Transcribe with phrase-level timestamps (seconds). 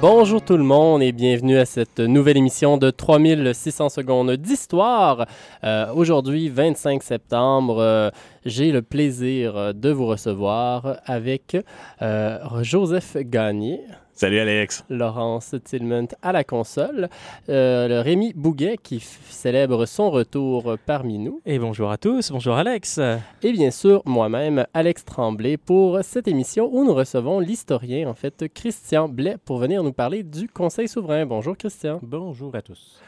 [0.00, 5.26] Bonjour tout le monde et bienvenue à cette nouvelle émission de 3600 secondes d'histoire.
[5.62, 8.10] Euh, Aujourd'hui, 25 septembre, euh,
[8.46, 11.54] j'ai le plaisir de vous recevoir avec
[12.00, 13.82] euh, Joseph Gagné.
[14.20, 14.84] Salut Alex.
[14.90, 17.08] Laurence Tillman à la console.
[17.48, 21.40] Euh, le Rémi Bouguet qui célèbre son retour parmi nous.
[21.46, 23.00] Et bonjour à tous, bonjour Alex.
[23.42, 28.44] Et bien sûr, moi-même, Alex Tremblay, pour cette émission où nous recevons l'historien, en fait,
[28.52, 31.24] Christian Blais, pour venir nous parler du Conseil souverain.
[31.24, 31.98] Bonjour Christian.
[32.02, 33.00] Bonjour à tous.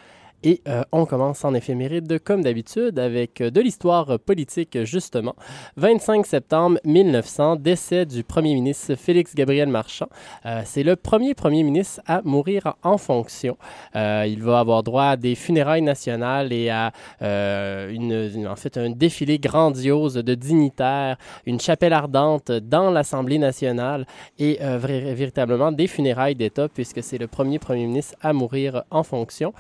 [0.44, 5.36] Et euh, on commence en éphéméride, comme d'habitude, avec euh, de l'histoire politique, justement.
[5.76, 10.08] 25 septembre 1900, décès du premier ministre Félix Gabriel Marchand.
[10.44, 13.56] Euh, c'est le premier premier ministre à mourir en fonction.
[13.94, 19.38] Il va avoir droit à des funérailles nationales et à une, en fait, un défilé
[19.38, 24.06] grandiose de dignitaires, une chapelle ardente dans l'Assemblée nationale
[24.38, 29.52] et véritablement des funérailles d'État, puisque c'est le premier premier ministre à mourir en fonction.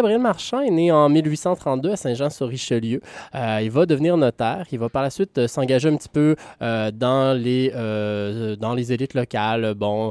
[0.00, 3.02] Gabriel Marchand est né en 1832 à Saint-Jean-sur-Richelieu.
[3.34, 4.66] Euh, il va devenir notaire.
[4.72, 7.68] Il va par la suite euh, s'engager un petit peu euh, dans, les,
[8.58, 10.10] dans les élites locales, bon,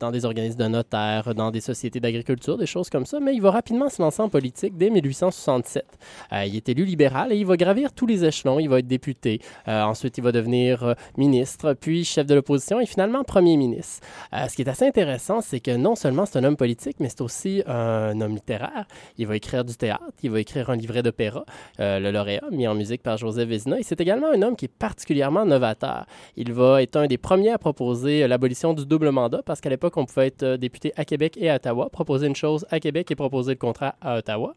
[0.00, 3.20] dans des organismes de notaires, dans des sociétés d'agriculture, des choses comme ça.
[3.20, 5.84] Mais il va rapidement se lancer en politique dès 1867.
[6.32, 8.58] Euh, il est élu libéral et il va gravir tous les échelons.
[8.58, 9.40] Il va être député.
[9.68, 14.04] Ensuite, il va devenir ministre, puis chef de l'opposition et finalement premier ministre.
[14.32, 17.20] Ce qui est assez intéressant, c'est que non seulement c'est un homme politique, mais c'est
[17.20, 18.86] aussi un homme littéraire.
[19.28, 21.44] Va écrire du théâtre, il va écrire un livret d'opéra,
[21.78, 23.78] euh, le lauréat, mis en musique par Joseph Vézina.
[23.78, 26.06] Et c'est également un homme qui est particulièrement novateur.
[26.36, 29.70] Il va être un des premiers à proposer euh, l'abolition du double mandat, parce qu'à
[29.70, 32.80] l'époque, on pouvait être euh, député à Québec et à Ottawa, proposer une chose à
[32.80, 34.54] Québec et proposer le contrat à Ottawa.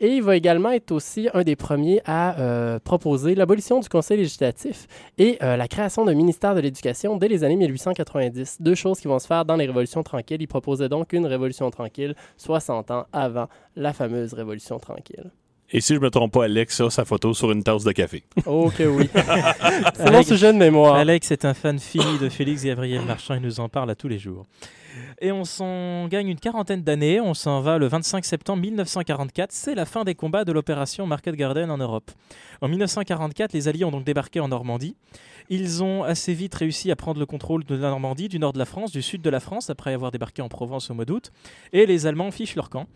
[0.00, 4.86] Et il va également être aussi un des premiers à proposer l'abolition du Conseil législatif
[5.16, 8.58] et la création d'un ministère de l'Éducation dès les années 1890.
[8.60, 10.40] Deux choses qui vont se faire dans les révolutions tranquilles.
[10.40, 15.30] Il proposait donc une révolution tranquille 60 ans avant la fameuse révolution tranquille.
[15.70, 18.24] Et si je me trompe pas, Alex a sa photo sur une tasse de café.
[18.46, 19.08] Oh que oui.
[19.94, 20.94] C'est mon sujet de mémoire.
[20.94, 24.08] Alex est un fan fini de Félix Gabriel Marchand, il nous en parle à tous
[24.08, 24.46] les jours.
[25.20, 29.74] Et on s'en gagne une quarantaine d'années, on s'en va le 25 septembre 1944, c'est
[29.74, 32.12] la fin des combats de l'opération Market Garden en Europe.
[32.60, 34.94] En 1944, les Alliés ont donc débarqué en Normandie.
[35.48, 38.58] Ils ont assez vite réussi à prendre le contrôle de la Normandie, du nord de
[38.58, 41.32] la France, du sud de la France, après avoir débarqué en Provence au mois d'août.
[41.72, 42.86] Et les Allemands fichent leur camp.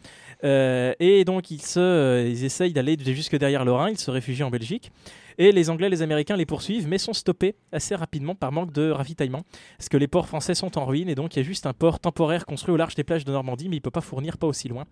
[0.44, 4.12] Euh, et donc ils, se, euh, ils essayent d'aller jusque derrière le Rhin, ils se
[4.12, 4.93] réfugient en Belgique.
[5.38, 8.72] Et les Anglais et les Américains les poursuivent, mais sont stoppés assez rapidement par manque
[8.72, 9.43] de ravitaillement.
[9.78, 11.72] Parce que les ports français sont en ruine, et donc il y a juste un
[11.72, 14.38] port temporaire construit au large des plages de Normandie, mais il ne peut pas fournir
[14.38, 14.84] pas aussi loin.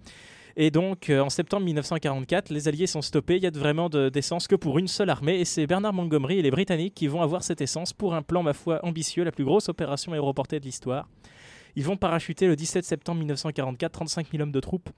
[0.57, 3.37] Et donc, euh, en septembre 1944, les Alliés sont stoppés.
[3.37, 5.39] Il y a vraiment de- d'essence que pour une seule armée.
[5.39, 8.43] Et c'est Bernard Montgomery et les Britanniques qui vont avoir cette essence pour un plan,
[8.43, 11.09] ma foi, ambitieux, la plus grosse opération aéroportée de l'histoire.
[11.77, 14.91] Ils vont parachuter le 17 septembre 1944 35 000 hommes de troupes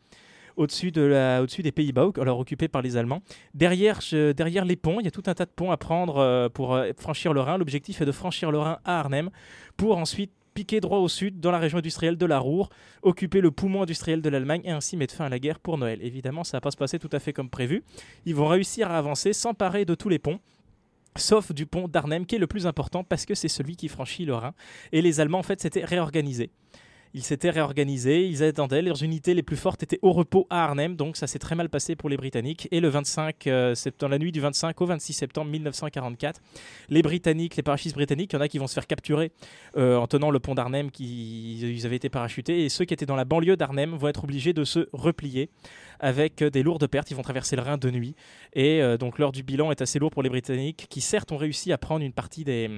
[0.56, 3.22] au-dessus de la, au-dessus des Pays-Bas, alors occupés par les Allemands.
[3.54, 4.00] Derrière,
[4.36, 6.74] derrière les ponts, il y a tout un tas de ponts à prendre euh, pour
[6.74, 7.58] euh, franchir le Rhin.
[7.58, 9.30] L'objectif est de franchir le Rhin à Arnhem
[9.76, 12.68] pour ensuite piquer droit au sud dans la région industrielle de la Ruhr,
[13.02, 16.00] occuper le poumon industriel de l'Allemagne et ainsi mettre fin à la guerre pour Noël.
[16.02, 17.82] Évidemment, ça va pas se passer tout à fait comme prévu.
[18.26, 20.40] Ils vont réussir à avancer, s'emparer de tous les ponts.
[21.16, 24.24] Sauf du pont d'Arnhem qui est le plus important parce que c'est celui qui franchit
[24.24, 24.54] le Rhin.
[24.92, 26.50] Et les Allemands en fait s'étaient réorganisés.
[27.14, 30.96] Ils s'étaient réorganisés, ils attendaient, leurs unités les plus fortes étaient au repos à Arnhem,
[30.96, 32.68] donc ça s'est très mal passé pour les Britanniques.
[32.70, 36.40] Et le 25 euh, septembre, la nuit du 25 au 26 septembre 1944,
[36.88, 39.30] les Britanniques, les parachutistes britanniques, il y en a qui vont se faire capturer
[39.76, 43.04] euh, en tenant le pont d'Arnhem, qui ils avaient été parachutés, et ceux qui étaient
[43.04, 45.50] dans la banlieue d'Arnhem vont être obligés de se replier
[46.00, 47.10] avec euh, des lourdes pertes.
[47.10, 48.14] Ils vont traverser le Rhin de nuit,
[48.54, 51.72] et donc l'heure du bilan est assez lourd pour les Britanniques, qui certes ont réussi
[51.72, 52.70] à prendre une partie des,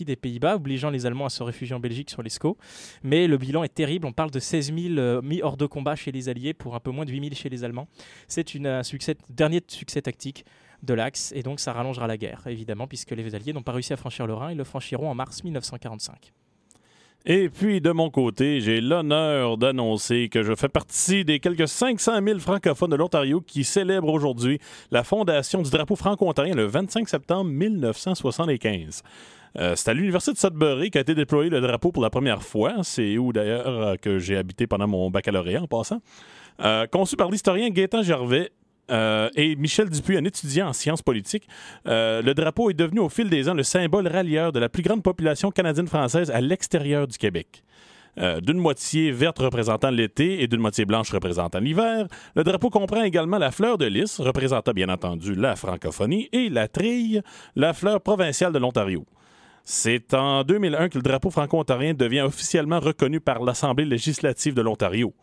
[0.00, 2.56] des Pays-Bas, obligeant les Allemands à se réfugier en Belgique sur l'Escaut,
[3.02, 4.06] mais le bilan est terrible.
[4.06, 6.80] On parle de 16 000 euh, mis hors de combat chez les Alliés pour un
[6.80, 7.88] peu moins de 8 000 chez les Allemands.
[8.28, 10.44] C'est un succès, dernier succès tactique
[10.82, 13.92] de l'Axe, et donc ça rallongera la guerre, évidemment, puisque les Alliés n'ont pas réussi
[13.92, 16.32] à franchir le Rhin, ils le franchiront en mars 1945.
[17.24, 22.20] Et puis, de mon côté, j'ai l'honneur d'annoncer que je fais partie des quelques 500
[22.20, 24.58] 000 francophones de l'Ontario qui célèbrent aujourd'hui
[24.90, 29.02] la fondation du drapeau franco-ontarien le 25 septembre 1975.
[29.58, 32.76] Euh, c'est à l'Université de Sudbury qu'a été déployé le drapeau pour la première fois.
[32.82, 36.00] C'est où d'ailleurs euh, que j'ai habité pendant mon baccalauréat en passant.
[36.60, 38.50] Euh, conçu par l'historien Gaétan Gervais,
[39.36, 41.48] et Michel Dupuis, un étudiant en sciences politiques,
[41.86, 45.02] le drapeau est devenu au fil des ans le symbole rallieur de la plus grande
[45.02, 47.62] population canadienne-française à l'extérieur du Québec.
[48.18, 52.06] D'une moitié verte représentant l'été et d'une moitié blanche représentant l'hiver,
[52.36, 56.68] le drapeau comprend également la fleur de lys, représentant bien entendu la francophonie, et la
[56.68, 57.22] trille,
[57.56, 59.06] la fleur provinciale de l'Ontario.
[59.64, 65.14] C'est en 2001 que le drapeau franco-ontarien devient officiellement reconnu par l'Assemblée législative de l'Ontario.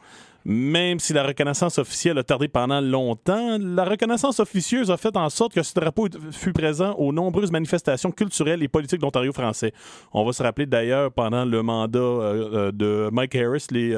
[0.46, 5.30] Même si la reconnaissance officielle a tardé pendant longtemps, la reconnaissance officieuse a fait en
[5.30, 9.74] sorte que ce drapeau fut présent aux nombreuses manifestations culturelles et politiques d'Ontario français.
[10.14, 13.94] On va se rappeler d'ailleurs pendant le mandat euh, euh, de Mike Harris, les,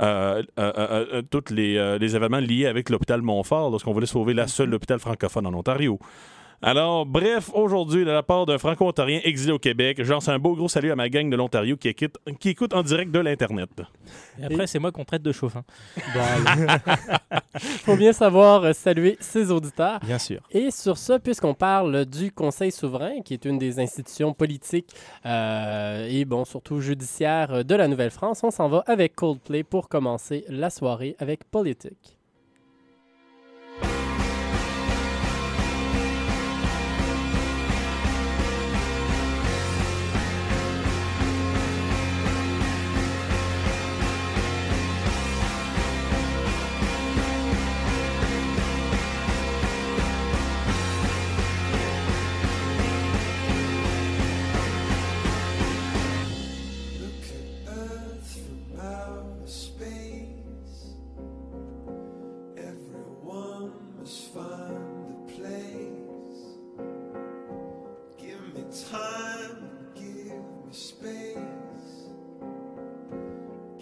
[0.00, 0.42] euh,
[1.30, 5.46] tous les, les, événements liés avec l'hôpital Montfort, lorsqu'on voulait sauver la seule hôpital francophone
[5.46, 6.00] en Ontario.
[6.60, 10.56] Alors, bref, aujourd'hui, de la part d'un franco-ontarien exilé au Québec, je lance un beau
[10.56, 13.70] gros salut à ma gang de l'Ontario qui écoute, qui écoute en direct de l'Internet.
[14.40, 15.56] Et après, c'est moi qu'on traite de chauffe.
[15.96, 16.02] Il
[17.84, 20.00] faut bien savoir euh, saluer ses auditeurs.
[20.00, 20.40] Bien sûr.
[20.50, 24.92] Et sur ça, puisqu'on parle du Conseil souverain, qui est une des institutions politiques
[25.26, 30.44] euh, et, bon, surtout judiciaires de la Nouvelle-France, on s'en va avec Coldplay pour commencer
[30.48, 32.17] la soirée avec Politique.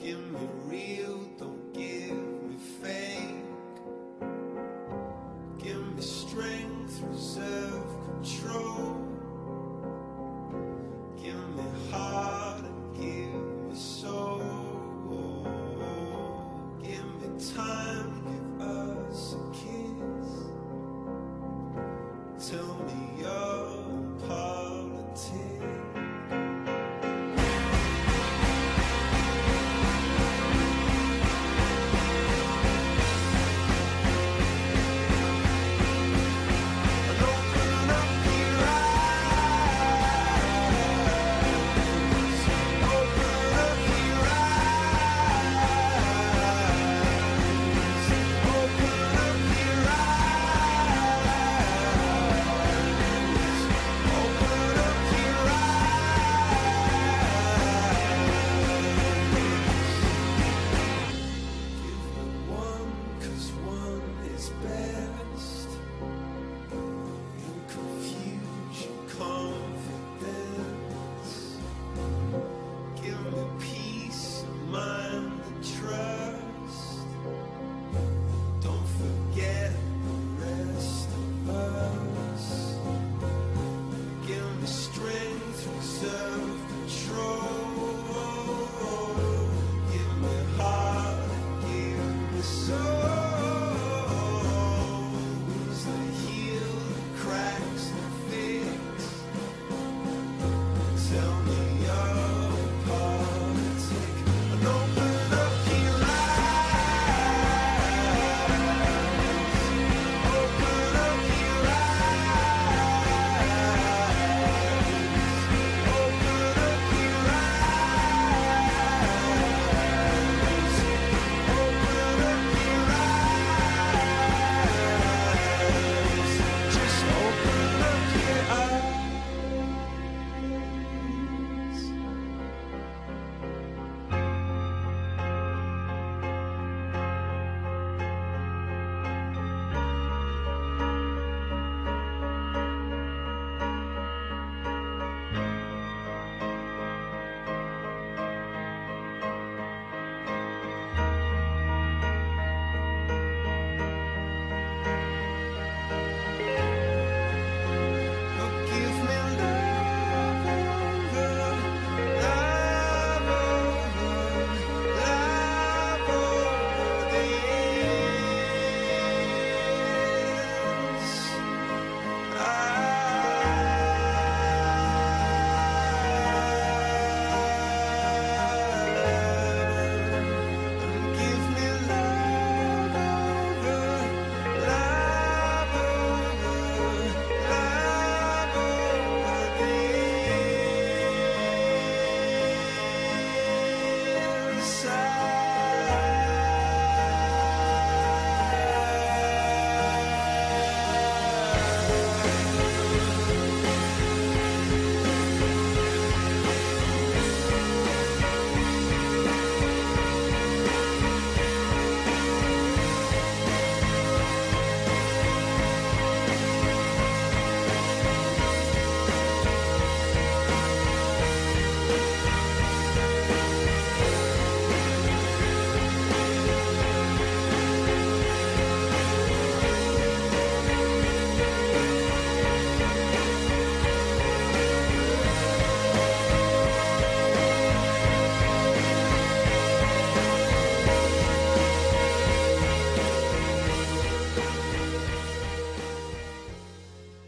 [0.07, 1.27] in the real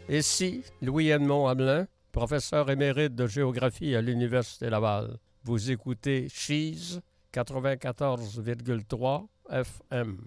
[0.09, 5.19] Ici Louis-Edmond Hamelin, professeur émérite de géographie à l'Université Laval.
[5.43, 6.99] Vous écoutez Cheese
[7.31, 10.17] 94,3 FM.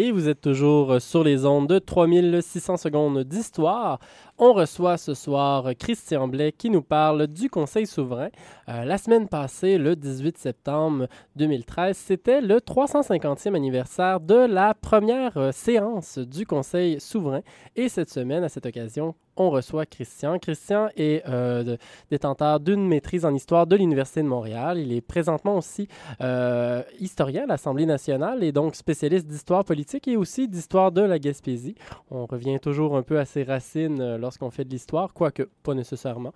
[0.00, 3.98] Et vous êtes toujours sur les ondes de 3600 secondes d'histoire.
[4.38, 8.28] On reçoit ce soir Christian Blais qui nous parle du Conseil souverain.
[8.68, 15.36] Euh, la semaine passée, le 18 septembre 2013, c'était le 350e anniversaire de la première
[15.36, 17.40] euh, séance du Conseil souverain.
[17.74, 20.38] Et cette semaine, à cette occasion, on reçoit Christian.
[20.38, 21.76] Christian est euh,
[22.10, 24.78] détenteur d'une maîtrise en histoire de l'Université de Montréal.
[24.78, 25.88] Il est présentement aussi
[26.20, 31.18] euh, historien à l'Assemblée nationale et donc spécialiste d'histoire politique et aussi d'histoire de la
[31.18, 31.76] Gaspésie.
[32.10, 35.74] On revient toujours un peu à ses racines euh, lorsqu'on fait de l'histoire, quoique pas
[35.74, 36.32] nécessairement.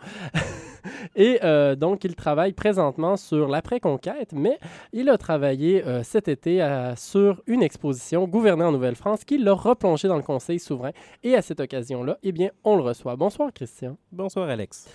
[1.17, 1.41] et
[1.77, 4.59] donc, il travaille présentement sur l'après-conquête, mais
[4.93, 6.65] il a travaillé cet été
[6.97, 10.93] sur une exposition Gouverner en Nouvelle-France qui l'a replongé dans le Conseil souverain.
[11.23, 13.17] Et à cette occasion-là, eh bien, on le reçoit.
[13.17, 13.97] Bonsoir, Christian.
[14.11, 14.89] Bonsoir, Alex.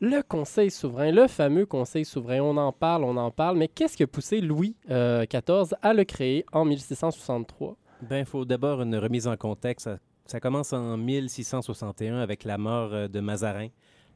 [0.00, 3.96] Le Conseil souverain, le fameux Conseil souverain, on en parle, on en parle, mais qu'est-ce
[3.96, 7.76] qui a poussé Louis XIV à le créer en 1663?
[8.08, 9.84] Ben, il faut d'abord une remise en contexte.
[9.84, 13.68] Ça, ça commence en 1661 avec la mort euh, de Mazarin.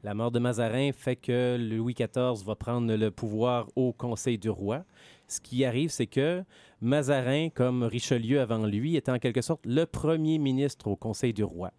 [0.04, 4.48] La mort de Mazarin fait que Louis XIV va prendre le pouvoir au Conseil du
[4.48, 4.84] roi.
[5.26, 6.44] Ce qui arrive, c'est que
[6.80, 11.42] Mazarin, comme Richelieu avant lui, était en quelque sorte le premier ministre au Conseil du
[11.42, 11.72] roi.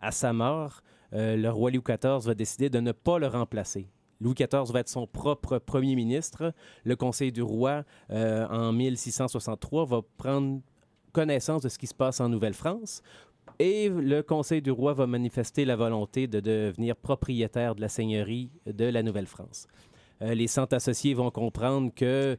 [0.00, 0.82] À sa mort,
[1.14, 3.88] euh, le roi Louis XIV va décider de ne pas le remplacer.
[4.20, 6.52] Louis XIV va être son propre premier ministre.
[6.84, 10.60] Le Conseil du roi, euh, en 1663, va prendre
[11.12, 13.02] connaissance de ce qui se passe en Nouvelle-France.
[13.58, 18.50] Et le Conseil du roi va manifester la volonté de devenir propriétaire de la seigneurie
[18.66, 19.66] de la Nouvelle-France.
[20.20, 22.36] Euh, les centres associés vont comprendre que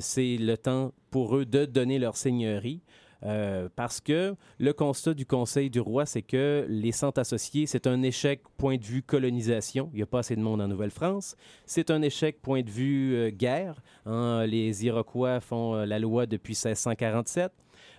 [0.00, 2.82] c'est le temps pour eux de donner leur seigneurie.
[3.24, 7.86] Euh, parce que le constat du Conseil du roi, c'est que les centres associés, c'est
[7.86, 9.90] un échec point de vue colonisation.
[9.92, 11.36] Il n'y a pas assez de monde en Nouvelle-France.
[11.66, 13.82] C'est un échec point de vue euh, guerre.
[14.06, 14.46] hein.
[14.46, 17.52] Les Iroquois font euh, la loi depuis 1647.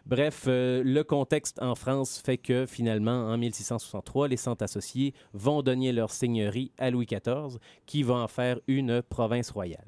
[0.06, 5.92] Bref, le contexte en France fait que finalement, en 1663, les centres associés vont donner
[5.92, 9.86] leur seigneurie à Louis XIV, qui va en faire une province royale.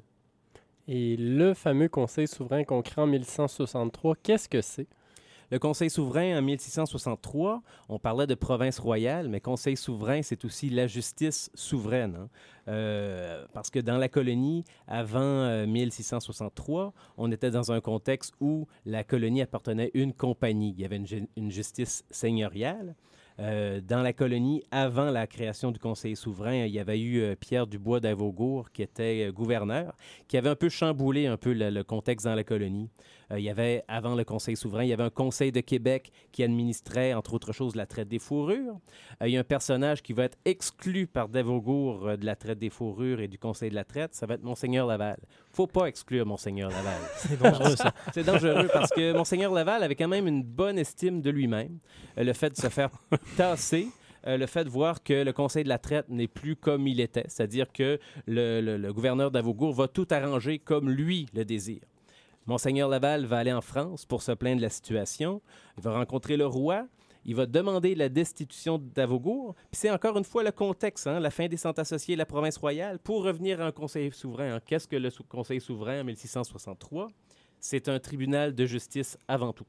[0.86, 4.86] Et le fameux Conseil souverain qu'on crée en 1663, qu'est-ce que c'est?
[5.52, 10.70] Le Conseil souverain en 1663, on parlait de province royale, mais Conseil souverain, c'est aussi
[10.70, 12.16] la justice souveraine.
[12.16, 12.28] hein.
[12.68, 18.66] Euh, parce que dans la colonie, avant euh, 1663, on était dans un contexte où
[18.86, 20.74] la colonie appartenait à une compagnie.
[20.74, 21.02] Il y avait
[21.36, 22.94] une justice seigneuriale.
[23.38, 27.34] Euh, dans la colonie, avant la création du Conseil souverain, il y avait eu euh,
[27.34, 29.94] Pierre Dubois d'Avogour, qui était euh, gouverneur,
[30.28, 32.90] qui avait un peu chamboulé un peu le, contexte dans la colonie.
[33.34, 36.42] Il y avait, avant le Conseil souverain, il y avait un Conseil de Québec qui
[36.42, 38.78] administrait, entre autres choses, la traite des fourrures.
[39.22, 42.68] Il y a un personnage qui va être exclu par Davogour de la traite des
[42.68, 45.16] fourrures et du Conseil de la traite, ça va être Monseigneur Laval.
[45.52, 47.00] Faut pas exclure Monseigneur Laval.
[47.16, 47.92] C'est dangereux, ça.
[48.14, 51.78] C'est dangereux parce que Monseigneur Laval avait quand même une bonne estime de lui-même.
[52.18, 52.90] Euh, le fait de se faire
[53.36, 53.88] tasser,
[54.26, 57.00] euh, le fait de voir que le Conseil de la traite n'est plus comme il
[57.00, 61.82] était, c'est-à-dire que le, le- le gouverneur d'Avogour va tout arranger comme lui le désire.
[62.46, 65.40] Monseigneur Laval va aller en France pour se plaindre de la situation.
[65.78, 66.86] Il va rencontrer le roi.
[67.24, 69.54] Il va demander la destitution d'Avogour.
[69.70, 72.56] Puis c'est encore une fois le contexte, hein, la fin des centres associés la province
[72.56, 74.56] royale, pour revenir à un conseil souverain.
[74.56, 74.60] hein.
[74.64, 77.08] Qu'est-ce que le conseil souverain en 1663?
[77.60, 79.66] C'est un tribunal de justice avant tout.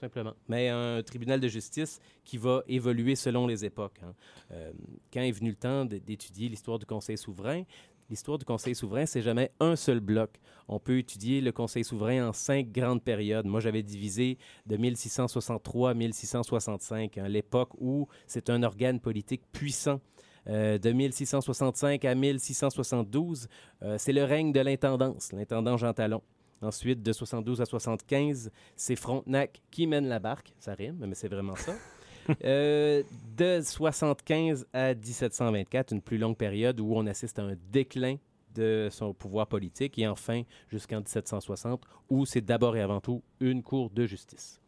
[0.00, 0.34] Simplement.
[0.48, 4.00] Mais un tribunal de justice qui va évoluer selon les époques.
[4.02, 4.14] hein.
[4.52, 4.72] Euh,
[5.12, 7.62] quand est venu le temps d'étudier l'histoire du Conseil souverain,
[8.10, 10.30] l'histoire du Conseil souverain, c'est jamais un seul bloc.
[10.68, 13.46] On peut étudier le Conseil souverain en cinq grandes périodes.
[13.46, 20.00] Moi, j'avais divisé de 1663 à 1665, hein, l'époque où c'est un organe politique puissant.
[20.46, 23.48] Euh, de 1665 à 1672,
[23.82, 26.22] euh, c'est le règne de l'intendance, l'intendant Jean Talon.
[26.60, 30.54] Ensuite, de 72 à 75, c'est Frontenac qui mène la barque.
[30.58, 31.74] Ça rime, mais c'est vraiment ça.
[32.44, 33.02] Euh,
[33.36, 38.16] de 75 à 1724, une plus longue période où on assiste à un déclin
[38.54, 39.98] de son pouvoir politique.
[39.98, 44.60] Et enfin, jusqu'en 1760, où c'est d'abord et avant tout une cour de justice.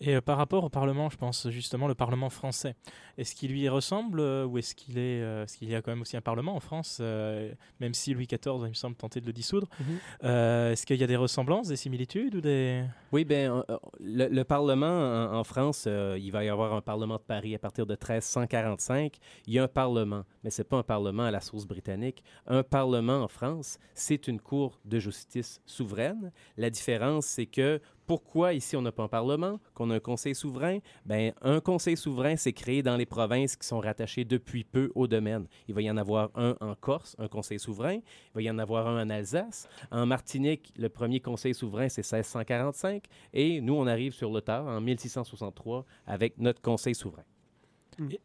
[0.00, 2.74] Et euh, par rapport au Parlement, je pense justement le Parlement français.
[3.16, 5.90] Est-ce qu'il lui ressemble euh, ou est-ce qu'il est, euh, est-ce qu'il y a quand
[5.90, 9.20] même aussi un Parlement en France, euh, même si Louis XIV, il me semble, tenté
[9.20, 9.68] de le dissoudre.
[9.80, 9.86] Mhm.
[10.24, 13.64] Euh, est-ce qu'il y a des ressemblances, des similitudes ou des Oui, ben,
[13.98, 17.54] le, le Parlement en, en France, euh, il va y avoir un Parlement de Paris
[17.54, 19.16] à partir de 1345.
[19.46, 22.22] Il y a un Parlement, mais c'est pas un Parlement à la source britannique.
[22.46, 26.30] Un Parlement en France, c'est une Cour de justice souveraine.
[26.56, 30.34] La différence, c'est que pourquoi ici on n'a pas un Parlement, qu'on a un Conseil
[30.34, 30.78] souverain?
[31.04, 35.06] Ben, un Conseil souverain, c'est créé dans les provinces qui sont rattachées depuis peu au
[35.06, 35.46] domaine.
[35.68, 37.96] Il va y en avoir un en Corse, un Conseil souverain.
[37.96, 39.68] Il va y en avoir un en Alsace.
[39.90, 43.04] En Martinique, le premier Conseil souverain, c'est 1645.
[43.34, 47.24] Et nous, on arrive sur le tard, en 1663, avec notre Conseil souverain.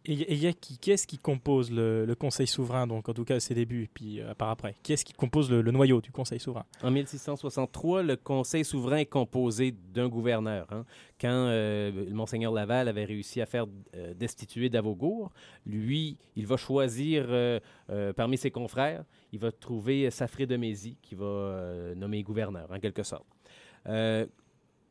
[0.05, 3.09] Et et il y a qui, qui est-ce qui compose le, le Conseil souverain, donc
[3.09, 4.75] en tout cas à ses débuts, et puis euh, par après?
[4.83, 6.65] Qui est-ce qui compose le, le noyau du Conseil souverain?
[6.83, 10.67] En 1663, le Conseil souverain est composé d'un gouverneur.
[10.71, 10.85] hein.
[11.19, 13.65] Quand euh, Monseigneur Laval avait réussi à faire
[13.95, 15.31] euh, destituer Davogour,
[15.65, 20.97] lui, il va choisir euh, euh, parmi ses confrères, il va trouver Safré de Mézy
[21.01, 23.25] qui va euh, nommer gouverneur, en quelque sorte.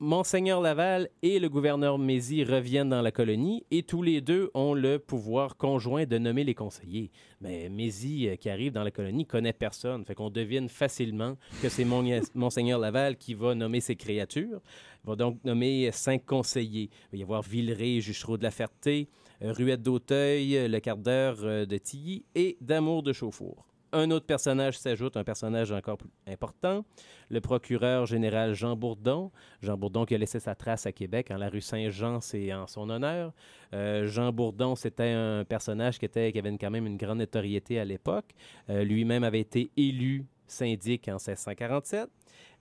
[0.06, 4.74] Monseigneur Laval et le gouverneur Mézy reviennent dans la colonie et tous les deux ont
[4.74, 7.12] le pouvoir conjoint de nommer les conseillers.
[7.40, 10.04] Mais Mézy, euh, qui arrive dans la colonie, connaît personne.
[10.04, 12.02] Fait qu'on devine facilement que c'est Mon-
[12.34, 14.60] Monseigneur Laval qui va nommer ses créatures.
[15.04, 16.90] Il va donc nommer cinq conseillers.
[17.12, 19.06] Il va y avoir Villeray, Juchereau de la Ferté,
[19.40, 23.68] euh, Ruette d'Auteuil, Le Quart d'heure euh, de Tilly et d'Amour de Chauffour.
[23.94, 26.82] Un autre personnage s'ajoute, un personnage encore plus important,
[27.28, 29.30] le procureur général Jean Bourdon.
[29.60, 32.66] Jean Bourdon qui a laissé sa trace à Québec, en la rue Saint-Jean, c'est en
[32.66, 33.34] son honneur.
[33.74, 38.30] Euh, Jean Bourdon, c'était un personnage qui, avait quand même une grande notoriété à l'époque.
[38.70, 42.08] Euh, Lui-même avait été élu syndic en 1647.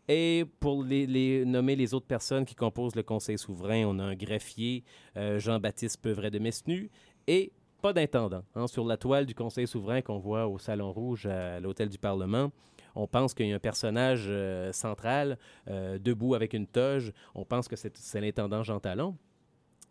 [0.10, 4.04] Et pour les, les- nommer les autres personnes qui composent le Conseil souverain, on a
[4.04, 4.84] un greffier,
[5.15, 6.89] euh, Jean-Baptiste Peuvret de Mesnu,
[7.28, 8.44] et pas d'intendant.
[8.56, 8.67] hein.
[8.67, 12.52] Sur la toile du Conseil souverain qu'on voit au Salon Rouge à l'Hôtel du Parlement,
[12.96, 15.38] on pense qu'il y a un personnage euh, central
[15.70, 17.12] euh, debout avec une toge.
[17.36, 19.15] On pense que c'est l'intendant Jean Talon.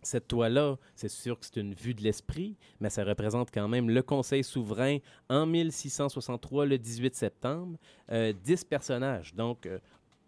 [0.02, 3.90] Cette toile-là, c'est sûr que c'est une vue de l'esprit, mais ça représente quand même
[3.90, 4.98] le Conseil souverain
[5.28, 7.78] en 1663, le 18 septembre.
[8.10, 9.68] Euh, 10 personnages, donc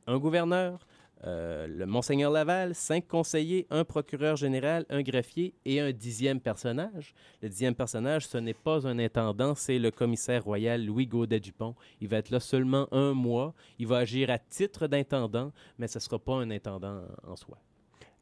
[0.07, 0.87] un gouverneur,
[1.24, 7.14] euh, le Monseigneur Laval, cinq conseillers, un procureur général, un greffier et un dixième personnage.
[7.42, 11.74] Le dixième personnage, ce n'est pas un intendant, c'est le commissaire royal Louis Gaudet-Dupont.
[12.00, 13.54] Il va être là seulement un mois.
[13.78, 17.58] Il va agir à titre d'intendant, mais ce ne sera pas un intendant en soi.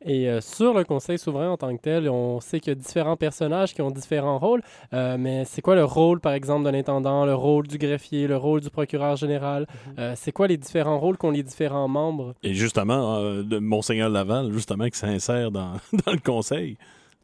[0.03, 2.75] Et euh, sur le Conseil souverain en tant que tel, on sait qu'il y a
[2.75, 4.63] différents personnages qui ont différents rôles,
[4.95, 8.37] euh, mais c'est quoi le rôle, par exemple, de l'intendant, le rôle du greffier, le
[8.39, 9.67] rôle du procureur général?
[9.99, 12.35] Euh, c'est quoi les différents rôles qu'ont les différents membres?
[12.43, 15.73] Et justement, euh, de Monseigneur Laval, justement, qui s'insère dans,
[16.07, 16.79] dans le conseil.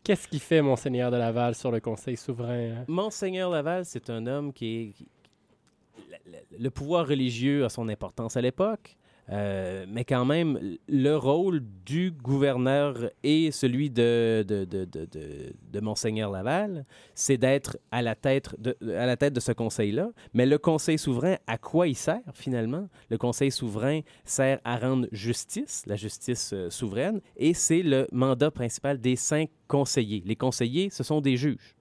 [0.05, 2.85] Qu'est-ce qui fait Monseigneur de Laval sur le Conseil souverain?
[2.87, 6.61] Monseigneur Laval, c'est un homme qui est.
[6.61, 8.97] le pouvoir religieux a son importance à l'époque,
[9.31, 16.31] euh, mais quand même, le rôle du gouverneur et celui de, de, de, de, Monseigneur
[16.31, 16.85] Laval,
[17.15, 20.11] c'est d'être à, la tête de- à la tête de ce conseil-là.
[20.33, 22.89] Mais le conseil souverain, à quoi il sert finalement?
[23.11, 28.51] Le conseil souverain sert à rendre justice, la justice euh, souveraine, et c'est le mandat
[28.51, 30.23] principal des cinq conseillers.
[30.25, 31.76] Les conseillers, ce sont des juges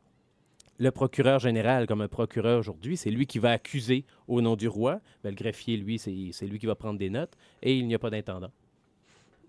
[0.78, 4.68] le procureur général, comme un procureur aujourd'hui, c'est lui qui va accuser au nom du
[4.68, 5.00] roi.
[5.24, 8.10] Le greffier, lui, c'est lui qui va prendre des notes et il n'y a pas
[8.10, 8.52] d'intendant.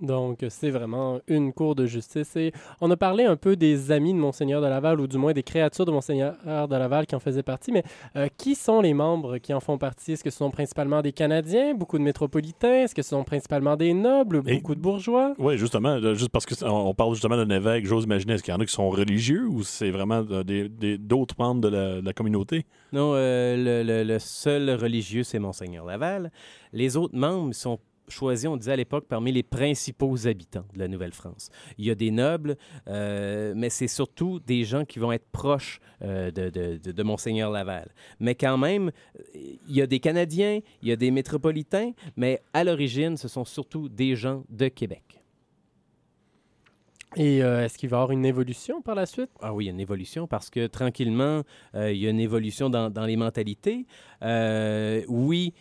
[0.01, 2.37] Donc, c'est vraiment une cour de justice.
[2.37, 5.33] Et on a parlé un peu des amis de Monseigneur de Laval, ou du moins
[5.33, 7.83] des créatures de Monseigneur de Laval qui en faisaient partie, mais
[8.17, 10.13] euh, qui sont les membres qui en font partie?
[10.13, 12.83] Est-ce que ce sont principalement des Canadiens, beaucoup de métropolitains?
[12.85, 15.35] Est-ce que ce sont principalement des nobles, Et- beaucoup de bourgeois?
[15.39, 18.57] Oui, justement, juste parce qu'on on parle justement d'un évêque, j'ose imaginer, est-ce qu'il y
[18.57, 22.01] en a qui sont religieux ou c'est vraiment euh, des- des- d'autres membres de la,
[22.01, 22.67] de la communauté?
[22.93, 26.31] Non, euh, le, le- le seul religieux, c'est Monseigneur Laval.
[26.73, 30.89] Les autres membres sont choisis, on disait à l'époque, parmi les principaux habitants de la
[30.89, 31.51] Nouvelle-France.
[31.79, 32.57] Il y a des nobles,
[32.89, 37.03] euh, mais c'est surtout des gens qui vont être proches euh, de, de- de- de
[37.03, 37.91] Monseigneur Laval.
[38.21, 38.91] Mais quand même,
[39.35, 43.45] il y a des Canadiens, il y a des métropolitains, mais à l'origine, ce sont
[43.45, 45.03] surtout des gens de Québec.
[47.15, 49.31] Et euh, est-ce qu'il va y avoir une évolution par la suite?
[49.41, 52.21] Ah oui, il y a une évolution parce que tranquillement, euh, il y a une
[52.21, 53.87] évolution dans, dans les mentalités.
[54.21, 55.55] Euh, oui,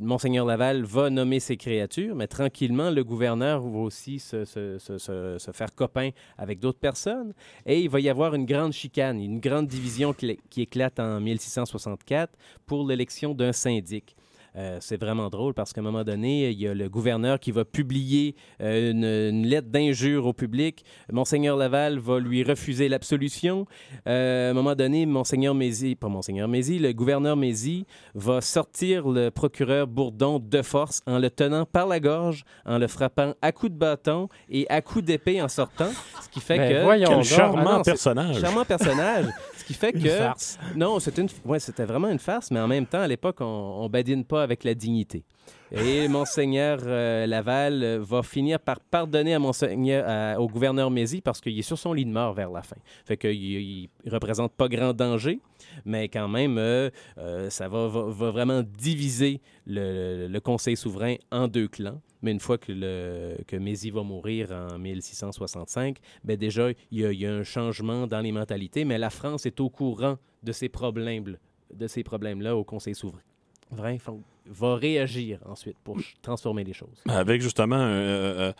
[0.00, 4.98] Monseigneur Laval va nommer ses créatures, mais tranquillement, le gouverneur va aussi se, se- se-
[4.98, 7.32] se- faire copain avec d'autres personnes.
[7.66, 11.20] Et il va y avoir une grande chicane, une grande division qui, qui éclate en
[11.20, 12.32] 1664
[12.66, 14.14] pour l'élection d'un syndic.
[14.56, 17.52] Euh, c'est vraiment drôle parce qu'à un moment donné, il y a le gouverneur qui
[17.52, 20.84] va publier euh, une, une lettre d'injure au public.
[21.10, 23.66] Monseigneur Laval va lui refuser l'absolution.
[24.06, 29.08] Euh, à un moment donné, Monseigneur Mézy, pas Monseigneur Mézy, le gouverneur Mézy va sortir
[29.08, 33.52] le procureur Bourdon de force en le tenant par la gorge, en le frappant à
[33.52, 35.90] coups de bâton et à coups d'épée en sortant.
[36.22, 36.84] Ce qui fait Ben, que...
[36.84, 37.24] voyons Quel donc.
[37.24, 38.38] charmant Ah non, personnage.
[38.40, 39.26] Charmant personnage.
[39.62, 40.08] Ce qui fait Une que.
[40.08, 40.58] farce.
[40.74, 41.28] Non, c'était une...
[41.44, 44.74] ouais, vraiment une farce, mais en même temps, à l'époque, on, badine pas avec la
[44.74, 45.22] dignité.
[45.70, 51.20] Et Monseigneur euh, Laval euh, va finir par pardonner à Monseigneur, à- au gouverneur Mézy
[51.20, 52.76] parce qu'il est sur son lit de mort vers la fin.
[53.04, 55.38] Fait qu'il il représente pas grand danger,
[55.84, 61.14] mais quand même, euh, euh, ça va, va- va vraiment diviser le, le Conseil souverain
[61.30, 62.00] en deux clans.
[62.22, 67.04] Mais une fois que, le, que Mézy va mourir en 1665, ben déjà, il y,
[67.04, 70.16] a, il y a un changement dans les mentalités, mais la France est au courant
[70.42, 71.36] de ces problèmes
[71.74, 73.22] de ces problèmes-là au Conseil souverain.
[73.70, 77.02] Vrai, faut- va réagir ensuite pour transformer les choses.
[77.08, 78.52] Avec justement euh,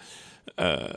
[0.60, 0.88] euh,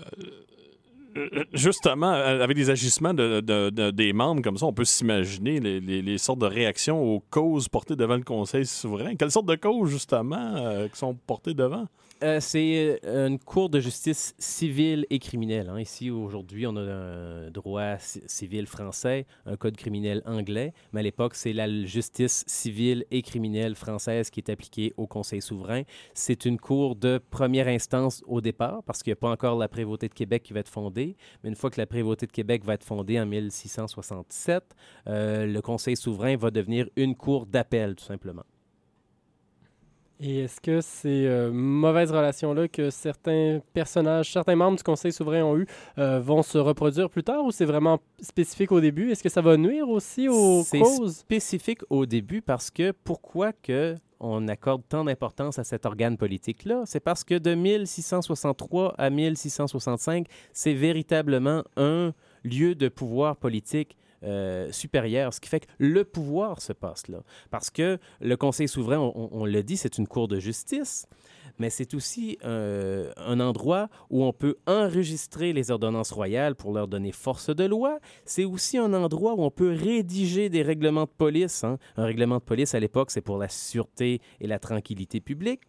[1.15, 4.85] euh, justement, euh, avec des agissements de, de- de- des membres comme ça, on peut
[4.85, 9.15] s'imaginer les, les- les sortes de réactions aux causes portées devant le Conseil souverain.
[9.15, 11.85] Quelles sortes de causes, justement, euh, qui sont portées devant?
[12.23, 15.67] Euh, c'est euh, une cour de justice civile et criminelle.
[15.69, 15.81] hein.
[15.81, 21.03] Ici, aujourd'hui, on a un droit ci- civil français, un code criminel anglais, mais à
[21.03, 25.81] l'époque, c'est la justice civile et criminelle française qui est appliquée au Conseil souverain.
[26.13, 29.67] C'est une cour de première instance au départ, parce qu'il n'y a pas encore la
[29.67, 32.63] prévôté de Québec qui va être fondée, mais une fois que la prévôté de Québec
[32.63, 34.63] va être fondée en 1667,
[35.07, 38.43] euh, le Conseil souverain va devenir une cour d'appel, tout simplement.
[40.21, 45.43] Et est-ce que ces euh, mauvaises relations-là que certains personnages, certains membres du Conseil souverain
[45.43, 49.11] ont eu euh, vont se reproduire plus tard ou c'est vraiment spécifique au début?
[49.11, 51.17] Est-ce que ça va nuire aussi aux C'est causes?
[51.17, 56.83] spécifique au début parce que pourquoi que on accorde tant d'importance à cet organe politique-là?
[56.85, 62.13] C'est parce que de 1663 à 1665, c'est véritablement un
[62.45, 67.19] lieu de pouvoir politique euh, supérieur, ce qui fait que le pouvoir se passe là.
[67.51, 71.07] Parce que le Conseil souverain, on, on le dit, c'est une cour de justice,
[71.59, 76.87] mais c'est aussi euh, un endroit où on peut enregistrer les ordonnances royales pour leur
[76.87, 81.09] donner force de loi, c'est aussi un endroit où on peut rédiger des règlements de
[81.17, 81.63] police.
[81.63, 81.77] hein.
[81.97, 85.61] Un règlement de police, à l'époque, c'est pour la sûreté et la tranquillité publique.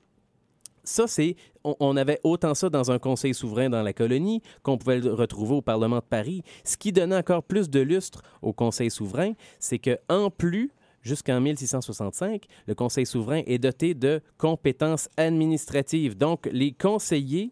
[0.87, 1.37] Ça, c'est.
[1.65, 5.57] On, avait autant ça dans un conseil souverain dans la colonie qu'on pouvait le retrouver
[5.57, 6.43] au Parlement de Paris.
[6.63, 10.71] Ce qui donnait encore plus de lustre au conseil souverain, c'est que en plus,
[11.03, 16.17] jusqu'en 1665, le conseil souverain est doté de compétences administratives.
[16.17, 17.51] Donc, les conseillers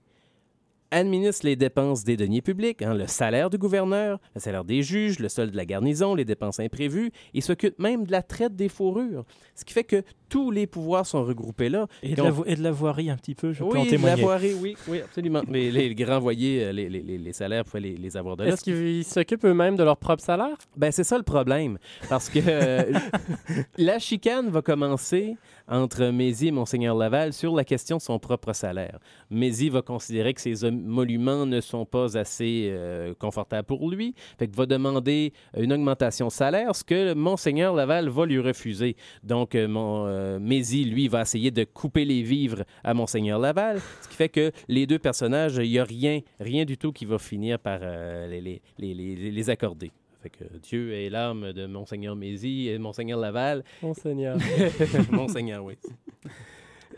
[0.94, 5.18] administre les dépenses des deniers publics, hein, le salaire du gouverneur, le salaire des juges,
[5.18, 8.68] le solde de la garnison, les dépenses imprévues, et s'occupe même de la traite des
[8.68, 9.24] fourrures.
[9.56, 11.86] Ce qui fait que tous les pouvoirs sont regroupés là.
[12.02, 13.70] Et de, on- la, vo- et de la voirie un petit peu, je peux en
[13.70, 14.22] oui, la témoigner.
[14.22, 15.42] voirie, oui, oui, absolument.
[15.46, 18.36] Mais les, les grands voyers, euh, les, les- les- les salaires, pouvaient les, les avoir
[18.36, 18.50] de là.
[18.52, 20.56] Est-ce qu'ils s'occupent eux-mêmes de leur propre salaire?
[20.76, 21.78] Ben, c'est ça le problème.
[22.08, 22.92] Parce que euh,
[23.78, 25.36] la chicane va commencer
[25.68, 28.98] entre Mézy et Monseigneur Laval sur la question de son propre salaire.
[29.30, 34.48] Mézy va considérer que ses émoluments ne sont pas assez euh, confortables pour lui, fait
[34.48, 38.96] que va demander une augmentation de salaire, ce que Monseigneur Laval va lui refuser.
[39.22, 43.80] Donc, euh, mon, euh, Mézy, lui, va essayer de couper les vivres à Monseigneur Laval,
[44.02, 47.04] ce qui fait que les deux personnages, il n'y a rien, rien du tout qui
[47.04, 49.90] va finir par euh, les, les- les- les- les accorder.
[50.22, 53.62] Fait que Dieu est l'âme de Monseigneur Mézy et Monseigneur Laval.
[53.82, 54.38] Monseigneur.
[55.10, 55.74] Monseigneur, oui.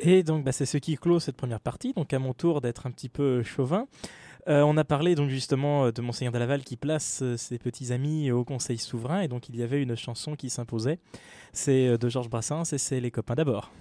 [0.00, 1.92] Et donc, bah, c'est ce qui clôt cette première partie.
[1.92, 3.86] Donc, à mon tour d'être un petit peu chauvin.
[4.48, 7.58] Euh, on a parlé donc justement euh, de Monseigneur de Laval qui place euh, ses
[7.58, 9.20] petits amis au Conseil souverain.
[9.20, 10.98] Et donc, il y avait une chanson qui s'imposait.
[11.52, 13.72] C'est de Georges Brassens et c'est Les copains d'abord.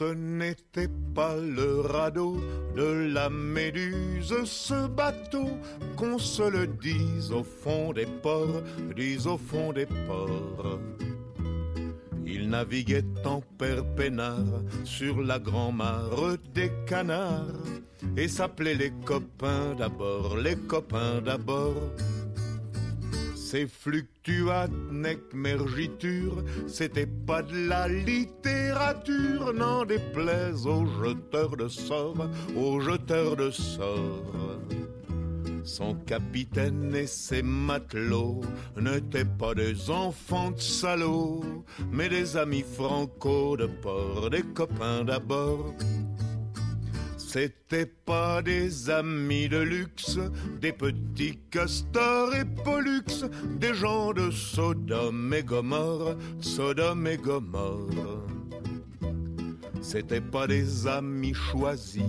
[0.00, 2.38] Ce n'était pas le radeau
[2.74, 5.50] de la Méduse, ce bateau,
[5.94, 8.62] qu'on se le dise au fond des ports,
[8.96, 10.78] dise au fond des ports.
[12.24, 17.66] Il naviguait en père peinard sur la grand-mare des canards
[18.16, 21.92] et s'appelait les copains d'abord, les copains d'abord.
[23.50, 32.28] Ces fluctuates nec mergiture, c'était pas de la littérature, n'en déplaise aux jeteurs de sorts,
[32.56, 34.60] aux jeteurs de sorts.
[35.64, 38.42] Son capitaine et ses matelots
[38.76, 45.74] n'étaient pas des enfants de salauds, mais des amis franco de port, des copains d'abord.
[47.32, 50.18] C'étaient pas des amis de luxe,
[50.60, 53.24] des petits castors et pollux,
[53.60, 58.26] des gens de Sodome et Gomorre, Sodome et Gomorre.
[59.80, 62.02] C'étaient pas des amis choisis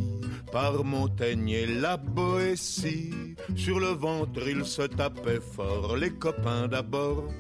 [0.52, 3.36] par Montaigne et la Boétie.
[3.56, 7.32] Sur le ventre, ils se tapaient fort, les copains d'abord.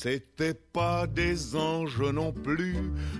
[0.00, 2.76] C'étaient pas des anges non plus,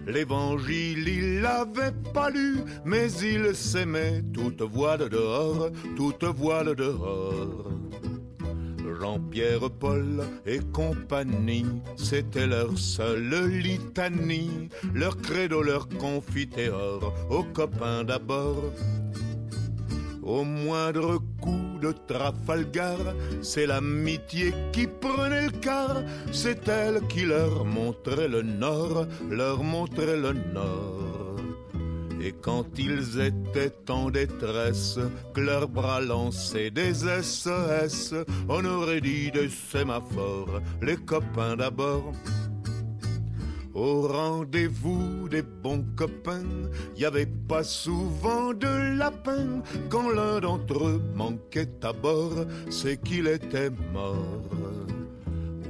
[0.07, 7.73] l'évangile il l'avait pas lu, mais ils s'aimaient, toute voile dehors, toute voile dehors.
[9.01, 18.73] Jean-Pierre Paul et compagnie, c'était leur seule litanie, leur credo, leur confiteor, aux copains d'abord.
[20.23, 21.19] Au moindre
[21.81, 22.99] de Trafalgar,
[23.43, 30.17] c'est l'amitié qui prenait le quart, c'est elle qui leur montrait le nord, leur montrait
[30.17, 31.37] le nord.
[32.21, 34.99] Et quand ils étaient en détresse,
[35.35, 38.15] que leurs bras lançaient des SES,
[38.49, 42.13] on aurait dit des sémaphores, les copains d'abord.
[43.79, 46.43] Au rendez-vous des bons copains,
[46.97, 49.63] y avait pas souvent de lapin.
[49.89, 54.43] Quand l'un d'entre eux manquait à bord, c'est qu'il était mort.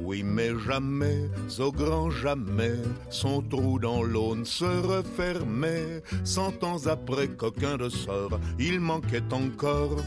[0.01, 2.79] Oui, mais jamais, au grand jamais,
[3.11, 6.03] son trou dans l'aune se refermait.
[6.25, 9.99] Cent ans après qu'aucun de sort, il manquait encore.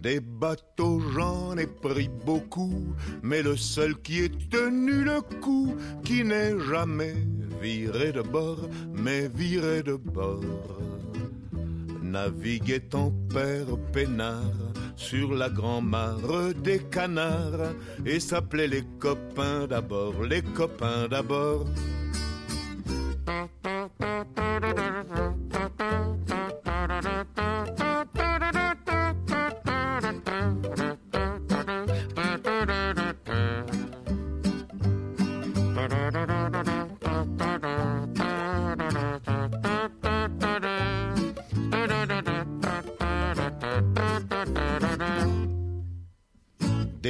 [0.00, 6.24] Des bateaux, j'en ai pris beaucoup, mais le seul qui ait tenu le coup, qui
[6.24, 7.14] n'est jamais
[7.60, 10.40] viré de bord, mais viré de bord.
[12.02, 14.40] Naviguait en père peinard
[14.96, 17.74] sur la grand-mare des canards
[18.06, 21.66] et s'appelait les copains d'abord, les copains d'abord.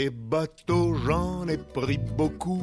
[0.01, 2.63] Des bateaux, j'en ai pris beaucoup,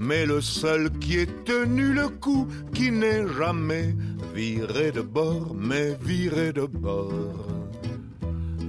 [0.00, 3.94] mais le seul qui ait tenu le coup, qui n'est jamais
[4.34, 7.46] viré de bord, mais viré de bord.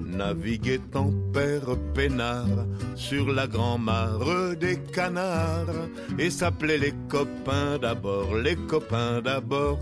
[0.05, 5.87] Naviguait en père peinard sur la grand-mare des canards
[6.19, 9.79] et s'appelait les copains d'abord, les copains d'abord.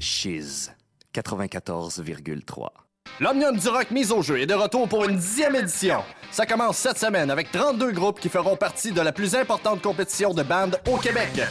[0.00, 0.72] Chiz
[1.14, 2.87] 94,3.
[3.20, 6.04] L'Omnium du Rock mise au jeu est de retour pour une dixième édition.
[6.30, 10.32] Ça commence cette semaine avec 32 groupes qui feront partie de la plus importante compétition
[10.32, 11.42] de bandes au Québec.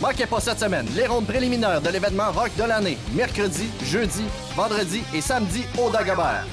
[0.00, 4.24] Manquez pas cette semaine les rondes préliminaires de l'événement rock de l'année, mercredi, jeudi,
[4.56, 6.46] vendredi et samedi au Dagobert.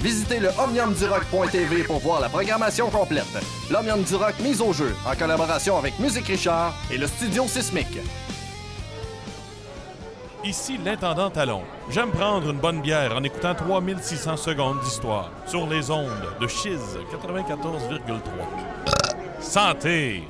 [0.00, 3.24] Visitez le omniumdurock.tv pour voir la programmation complète.
[3.68, 7.98] L'Omnium du Rock mise au jeu en collaboration avec Musique Richard et le Studio Sismique.
[10.44, 11.62] Ici l'intendant Talon.
[11.88, 16.80] J'aime prendre une bonne bière en écoutant 3600 secondes d'histoire sur les ondes de Chiz
[17.12, 18.10] 94,3.
[19.38, 20.24] Santé!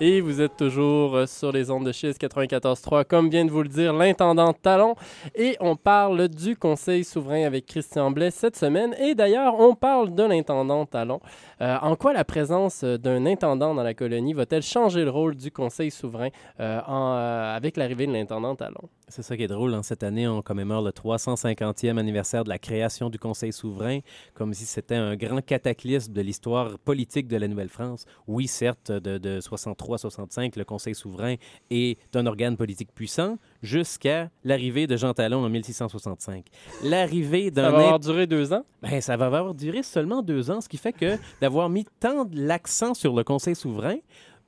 [0.00, 3.62] Et vous êtes toujours euh, sur les ondes de Chiz 94.3, comme vient de vous
[3.62, 4.94] le dire l'intendant Talon.
[5.34, 8.94] Et on parle du Conseil souverain avec Christian Blais cette semaine.
[9.00, 11.20] Et d'ailleurs, on parle de l'intendant Talon.
[11.62, 15.34] Euh, en quoi la présence euh, d'un intendant dans la colonie va-t-elle changer le rôle
[15.34, 18.88] du Conseil souverain avec l'arrivée de l'intendant Talon?
[19.10, 19.72] C'est ça qui est drôle.
[19.72, 19.82] hein.
[19.82, 24.00] Cette année, on commémore le 350e anniversaire de la création du Conseil souverain,
[24.34, 28.04] comme si c'était un grand cataclysme de l'histoire politique de la Nouvelle-France.
[28.26, 31.36] Oui, certes, de, de 63-65, le Conseil souverain
[31.70, 36.44] est un organe politique puissant, jusqu'à l'arrivée de Jean Talon en 1665.
[36.84, 38.64] L'arrivée Ça d'un va imp- avoir duré deux ans?
[38.82, 42.24] ben, ça va avoir duré seulement deux ans, ce qui fait que d'avoir mis tant
[42.26, 43.96] de l'accent sur le Conseil souverain,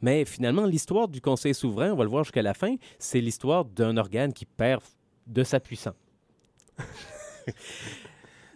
[0.03, 3.65] mais finalement, l'histoire du Conseil souverain, on va le voir jusqu'à la fin, c'est l'histoire
[3.65, 4.83] d'un organe qui perd
[5.27, 5.95] de sa puissance.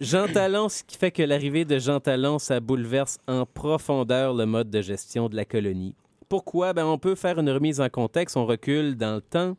[0.01, 4.45] Jean Talon, ce qui fait que l'arrivée de Jean Talon, ça bouleverse en profondeur le
[4.45, 5.95] mode de gestion de la colonie.
[6.27, 6.73] Pourquoi?
[6.73, 8.35] Ben, on peut faire une remise en contexte.
[8.35, 9.55] On recule dans le temps.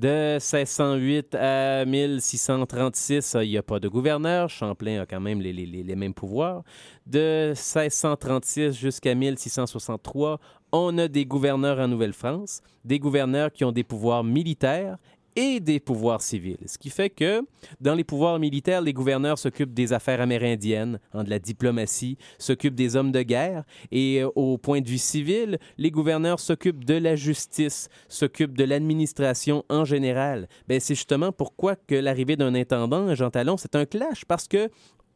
[0.00, 4.48] De 1608 à 1636, il n'y a pas de gouverneur.
[4.48, 6.62] Champlain a quand même les, les- les- mêmes pouvoirs.
[7.06, 10.40] De 1636 jusqu'à 1663,
[10.72, 14.96] on a des gouverneurs en Nouvelle-France, des gouverneurs qui ont des pouvoirs militaires
[15.36, 16.58] et des pouvoirs civils.
[16.66, 17.42] Ce qui fait que
[17.80, 22.74] dans les pouvoirs militaires, les gouverneurs s'occupent des affaires amérindiennes, hein, de la diplomatie, s'occupent
[22.74, 23.64] des hommes de guerre.
[23.90, 28.64] Et euh, au point de vue civil, les gouverneurs s'occupent de la justice, s'occupent de
[28.64, 30.48] l'administration en général.
[30.68, 34.68] Ben, c'est justement pourquoi que l'arrivée d'un intendant, Jean Talon, c'est un clash parce que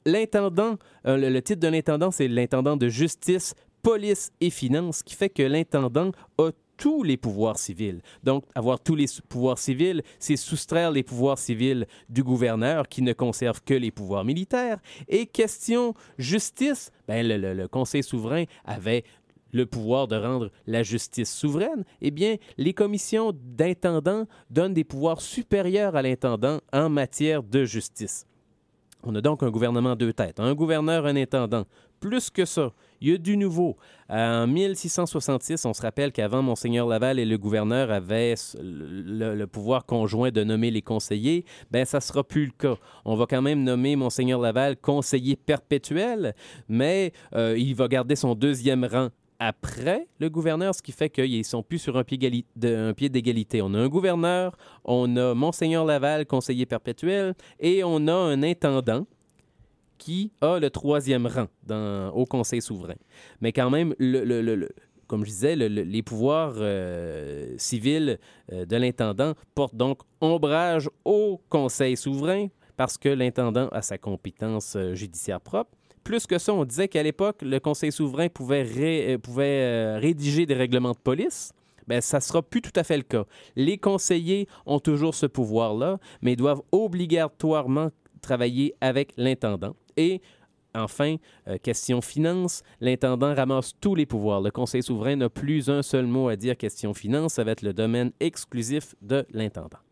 [0.07, 5.15] l'intendant, euh, le, titre de l'intendant, c'est l'intendant de justice, police et finances, ce qui
[5.15, 6.51] fait que l'intendant a
[6.85, 8.03] tous les pouvoirs civils.
[8.25, 13.15] Donc, avoir tous les pouvoirs civils, c'est soustraire les pouvoirs civils du gouverneur qui ne
[13.15, 14.77] conserve que les pouvoirs militaires.
[15.09, 19.05] Et question justice, ben, le Conseil souverain avait
[19.51, 25.23] le pouvoir de rendre la justice souveraine, eh bien, les commissions d'intendants donnent des pouvoirs
[25.23, 28.27] supérieurs à l'intendant en matière de justice.
[29.07, 31.65] On a donc un gouvernement à deux têtes, un gouverneur, un intendant.
[32.01, 33.77] Plus que ça, il y a du nouveau.
[34.09, 40.31] En 1666, on se rappelle qu'avant, Monseigneur Laval et le gouverneur avaient le, pouvoir conjoint
[40.31, 41.45] de nommer les conseillers.
[41.71, 42.77] Ben, ça sera plus le cas.
[43.05, 46.35] On va quand même nommer Monseigneur Laval conseiller perpétuel,
[46.69, 49.09] mais euh, il va garder son deuxième rang
[49.39, 53.63] après le gouverneur, ce qui fait qu'ils ne sont plus sur un pied, d'égalité.
[53.63, 59.07] On a un gouverneur, on a Monseigneur Laval, conseiller perpétuel, et on a un intendant
[59.99, 61.47] qui a le troisième rang
[62.15, 62.97] au Conseil souverain.
[63.41, 63.95] Mais quand même,
[65.07, 68.19] comme je disais, le- le- les pouvoirs euh, civils
[68.53, 74.75] euh, de l'intendant portent donc ombrage au Conseil souverain parce que l'intendant a sa compétence
[74.77, 75.71] euh, judiciaire propre.
[76.05, 80.55] Plus que ça, on disait qu'à l'époque, le Conseil souverain pouvait, euh, euh, rédiger des
[80.55, 81.53] règlements de police.
[81.87, 83.25] Ben, ça ne sera plus tout à fait le cas.
[83.57, 87.91] Les conseillers ont toujours ce pouvoir-là, mais doivent obligatoirement
[88.23, 89.75] travailler avec l'intendant.
[89.97, 90.23] Et
[90.75, 91.17] enfin,
[91.49, 94.41] euh, question finance, l'intendant ramasse tous les pouvoirs.
[94.41, 97.63] Le Conseil souverain n'a plus un seul mot à dire question finance, ça va être
[97.63, 99.84] le domaine exclusif de l'intendant.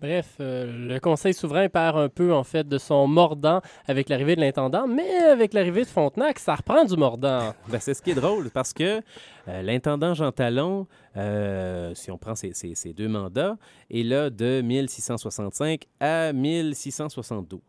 [0.00, 4.36] Bref, euh, le Conseil souverain perd un peu, en fait, de son mordant avec l'arrivée
[4.36, 7.52] de l'intendant, mais avec l'arrivée de Frontenac, ça reprend du mordant.
[7.68, 9.00] Ben, c'est ce qui est drôle parce que
[9.48, 13.56] euh, l'intendant Jean Talon, euh, si on prend ces- ces deux mandats,
[13.90, 17.60] est là de 1665 à 1672.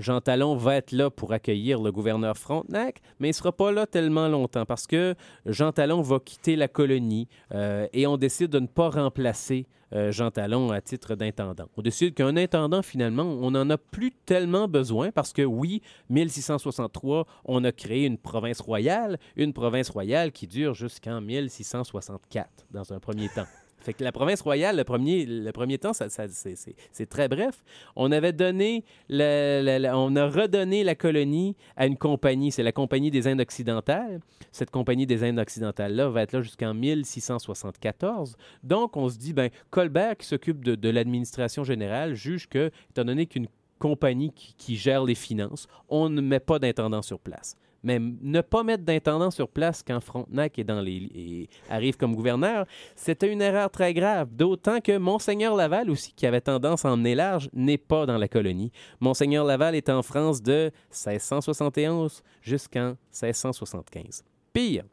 [0.00, 3.70] Jean Talon va être là pour accueillir le gouverneur Frontenac, mais il ne sera pas
[3.70, 8.50] là tellement longtemps parce que Jean Talon va quitter la colonie euh, et on décide
[8.50, 11.66] de ne pas remplacer euh, Jean Talon à titre d'intendant.
[11.76, 17.26] On décide qu'un intendant, finalement, on n'en a plus tellement besoin parce que, oui, 1663,
[17.44, 23.00] on a créé une province royale, une province royale qui dure jusqu'en 1664 dans un
[23.00, 23.46] premier temps.
[23.80, 27.62] Fait que la province royale, le premier, le premier temps, ça, ça- c'est- très bref.
[27.96, 33.26] On avait donné, on a redonné la colonie à une compagnie, c'est la Compagnie des
[33.26, 34.20] Indes occidentales.
[34.52, 38.36] Cette Compagnie des Indes occidentales-là va être là jusqu'en 1674.
[38.62, 43.26] Donc, on se dit, ben, Colbert, qui s'occupe de, l'administration générale, juge que, étant donné
[43.26, 43.46] qu'une
[43.78, 47.56] compagnie qui gère les finances, on ne met pas d'intendant sur place.
[47.82, 52.14] Mais ne pas mettre d'intendant sur place quand Frontenac est dans les, et arrive comme
[52.14, 54.28] gouverneur, c'était une erreur très grave.
[54.32, 58.28] D'autant que Monseigneur Laval aussi, qui avait tendance à emmener large, n'est pas dans la
[58.28, 58.72] colonie.
[59.00, 64.24] Monseigneur Laval est en France de 1671 jusqu'en 1675.
[64.52, 64.84] Pire,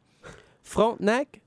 [0.63, 1.41] Frontenac,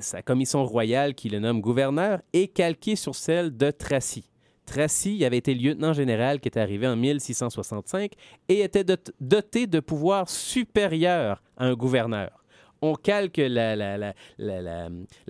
[0.00, 4.30] sa commission royale qui le nomme gouverneur, est calquée sur celle de Tracy.
[4.66, 8.12] Tracy avait été lieutenant général qui est arrivé en 1665
[8.48, 12.44] et était dot- doté de pouvoirs supérieurs à un gouverneur.
[12.82, 14.14] On calque la,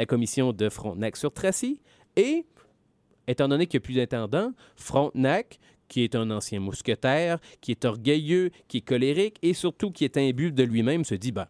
[0.08, 1.80] commission de Frontenac sur Tracy
[2.16, 2.46] et,
[3.28, 5.58] étant donné qu'il n'y a plus d'intendant, Frontenac,
[5.88, 10.16] qui est un ancien mousquetaire, qui est orgueilleux, qui est colérique et surtout qui est
[10.16, 11.46] imbu de lui-même, se dit ben,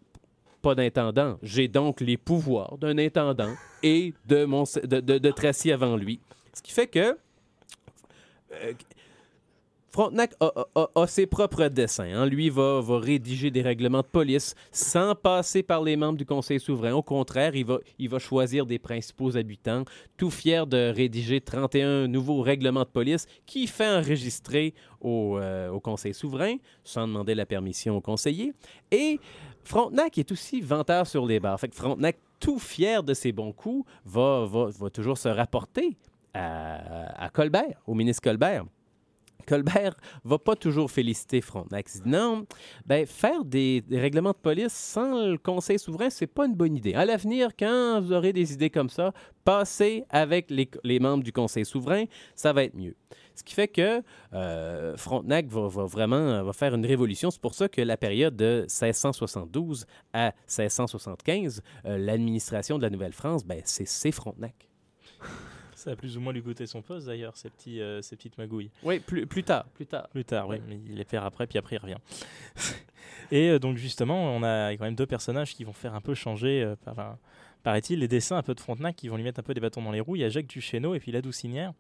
[0.61, 1.39] pas d'intendant.
[1.43, 6.21] J'ai donc les pouvoirs d'un intendant et de, Tracy avant lui.
[6.55, 7.19] Ce qui fait que
[9.95, 12.13] Frontenac a, ses propres dessins.
[12.13, 12.27] hein.
[12.27, 16.95] Lui va, rédiger des règlements de police sans passer par les membres du Conseil souverain.
[16.95, 19.85] Au contraire, il va, choisir des principaux habitants,
[20.17, 25.79] tout fier de rédiger 31 nouveaux règlements de police qui fait enregistrer au, euh, au
[25.79, 28.53] Conseil souverain sans demander la permission au conseiller.
[28.91, 29.21] Et
[29.63, 31.61] Frontenac est aussi venteur sur les barres.
[31.61, 34.49] Fait que Frontenac, tout fier de ses bons coups, va
[34.93, 35.97] toujours se rapporter
[36.35, 38.65] à, Colbert, au ministre Colbert.
[39.47, 41.87] Colbert va pas toujours féliciter Frontenac.
[41.95, 42.47] Il dit non,
[42.87, 46.95] ben, faire des, règlements de police sans le Conseil souverain, c'est pas une bonne idée.
[46.95, 49.13] À l'avenir, quand vous aurez des idées comme ça,
[49.45, 52.05] passez avec les, membres du Conseil souverain,
[52.35, 52.95] ça va être mieux.
[53.35, 57.31] Ce qui fait que euh, Frontenac va, vraiment va faire une révolution.
[57.31, 63.45] C'est pour ça que la période de 1672 à 1675, euh, l'administration de la Nouvelle-France,
[63.45, 64.69] ben, c'est Frontenac.
[65.85, 68.39] Ça a plus ou moins lui coûté son poste d'ailleurs, ces, petits, euh, ces petites
[68.39, 68.71] magouilles.
[68.85, 70.09] Oui, plus, plus tard, plus tard.
[70.09, 71.99] Plus tard, oui, mais il les perd après, puis après il revient.
[73.31, 76.15] Et euh, donc justement, on a quand même deux personnages qui vont faire un peu
[76.15, 77.19] changer, euh, par-
[77.63, 79.83] paraît-il, les dessins un peu de Frontenac qui vont lui mettre un peu des bâtons
[79.83, 80.17] dans les roues.
[80.17, 81.75] Il y a Jacques Duchesneau et puis la Doucinière.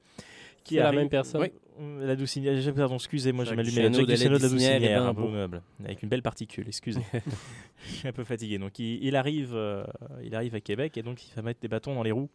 [0.65, 1.41] C'est la même personne.
[1.43, 4.85] Oui, euh, la Doucinière, j'ai- pardon, excusez-moi, j'ai mais Duchesneau Jacques de la la Doucinière
[4.85, 7.01] est un beau meuble, avec une belle particule, excusez.
[7.87, 8.59] Je suis un peu fatigué.
[8.59, 9.85] Donc il, il arrive, euh,
[10.23, 12.31] il arrive à Québec et donc il va mettre des bâtons dans les roues.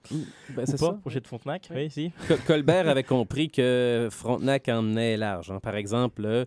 [0.52, 0.94] Ben, c'est ça.
[1.02, 2.12] projet de Frontenac, oui, si.
[2.28, 5.50] Co- Colbert avait compris que Frontenac emmenait large.
[5.52, 5.60] hein.
[5.62, 6.46] Par exemple,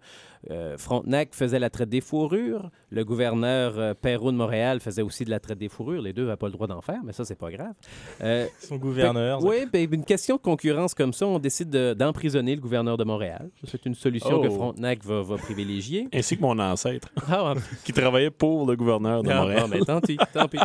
[0.51, 2.71] euh, Frontenac faisait la traite des fourrures.
[2.91, 6.03] Le gouverneur euh, Perrault de Montréal faisait aussi de la traite des fourrures.
[6.03, 7.75] Les deux n'avaient pas le droit d'en faire, mais ça, c'est pas grave.
[8.23, 9.43] Euh, Son gouverneur.
[9.45, 13.05] oui, ben, une question de concurrence comme ça, on décide de- d'emprisonner le gouverneur de
[13.05, 13.51] Montréal.
[13.65, 14.41] C'est une solution Oh.
[14.43, 16.09] que Frontenac va, va privilégier.
[16.13, 19.67] Ainsi que mon ancêtre, Ah, qui travaillait pour le gouverneur de Ah, Montréal.
[19.71, 20.59] mais tant pis, tant pis.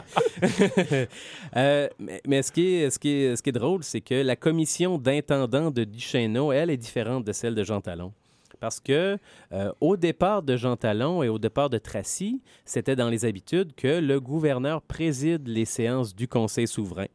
[1.55, 4.15] Euh, mais mais ce, qui est, ce, qui est, ce qui est drôle, c'est que
[4.15, 8.11] la commission d'intendant de Duchesneau, elle, est différente de celle de Jean Talon.
[8.59, 9.17] Parce que
[9.51, 13.73] euh, au départ de Jean Talon et au départ de Tracy, c'était dans les habitudes
[13.75, 17.07] que le gouverneur préside les séances du Conseil souverain.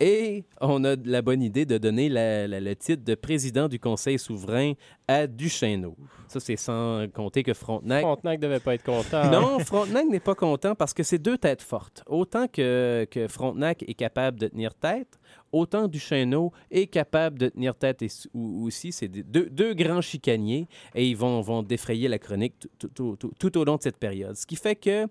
[0.00, 3.80] Et on a la bonne idée de donner la- la- le titre de président du
[3.80, 4.74] Conseil souverain
[5.08, 5.96] à Duchesneau.
[6.28, 9.28] Ça, c'est sans compter que Frontenac Frontenac devait pas être content.
[9.32, 12.04] non, Frontenac n'est pas content parce que c'est deux têtes fortes.
[12.06, 15.18] Autant que, que Frontenac est capable de tenir tête,
[15.50, 18.92] autant Duchesneau est capable de tenir tête et- ou- aussi.
[18.92, 23.16] C'est deux, deux grands chicaniers et ils vont, vont défrayer la chronique tout, tout- tout-
[23.16, 24.36] tout- tout au long de cette période.
[24.36, 25.08] Ce qui fait que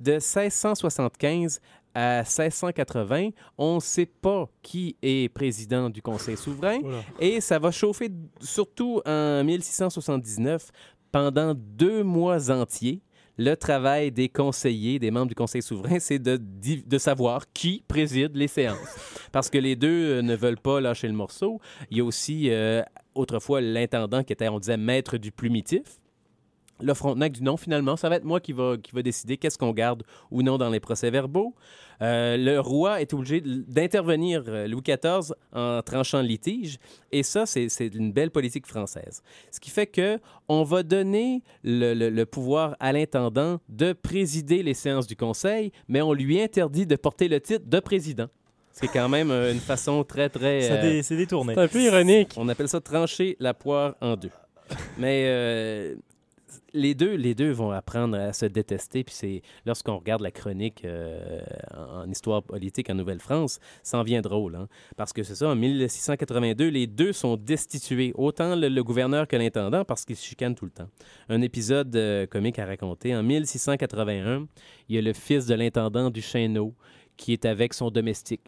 [0.00, 1.60] de 1675
[1.94, 6.78] à 1680, on ne sait pas qui est président du Conseil souverain.
[6.80, 7.02] Voilà.
[7.18, 8.10] Et ça va chauffer
[8.40, 10.70] surtout en 1679
[11.12, 13.02] pendant deux mois entiers.
[13.38, 18.36] Le travail des conseillers, des membres du Conseil souverain, c'est de, de savoir qui préside
[18.36, 18.76] les séances.
[19.32, 21.58] Parce que les deux euh, ne veulent pas lâcher le morceau.
[21.90, 22.82] Il y a aussi, euh,
[23.14, 25.99] autrefois, l'intendant qui était, on disait, maître du plumitif.
[26.82, 29.58] Le Frontenac du non, finalement, ça va être moi qui va, qui va décider qu'est-ce
[29.58, 31.54] qu'on garde ou non dans les procès-verbaux.
[32.02, 36.78] Euh, le roi est obligé d'intervenir, euh, Louis XIV, en tranchant le litige.
[37.12, 39.22] Et ça, c'est c'est une belle politique française.
[39.50, 40.18] Ce qui fait que
[40.48, 45.72] on va donner le, le- le pouvoir à l'intendant de présider les séances du Conseil,
[45.88, 48.28] mais on lui interdit de porter le titre de président.
[48.72, 50.70] C'est quand même euh, une façon très, très...
[50.70, 51.54] Euh, C'est détourné.
[51.54, 52.32] C'est un peu ironique.
[52.38, 54.30] on appelle ça trancher la poire en deux.
[54.96, 55.96] Mais euh,
[56.72, 59.04] les, deux, les deux vont apprendre à se détester.
[59.04, 61.40] Puis c'est lorsqu'on regarde la chronique euh,
[61.76, 64.56] en, histoire politique en Nouvelle-France, ça en vient drôle.
[64.56, 64.68] hein.
[64.96, 69.36] Parce que c'est ça, en 1682, les deux sont destitués, autant le, le gouverneur que
[69.36, 70.88] l'intendant, parce qu'ils se chicanent tout le temps.
[71.28, 73.14] Un épisode euh, comique à raconter.
[73.14, 74.46] En 1681,
[74.88, 76.74] il y a le fils de l'intendant du Chêneau
[77.16, 78.40] qui est avec son domestique.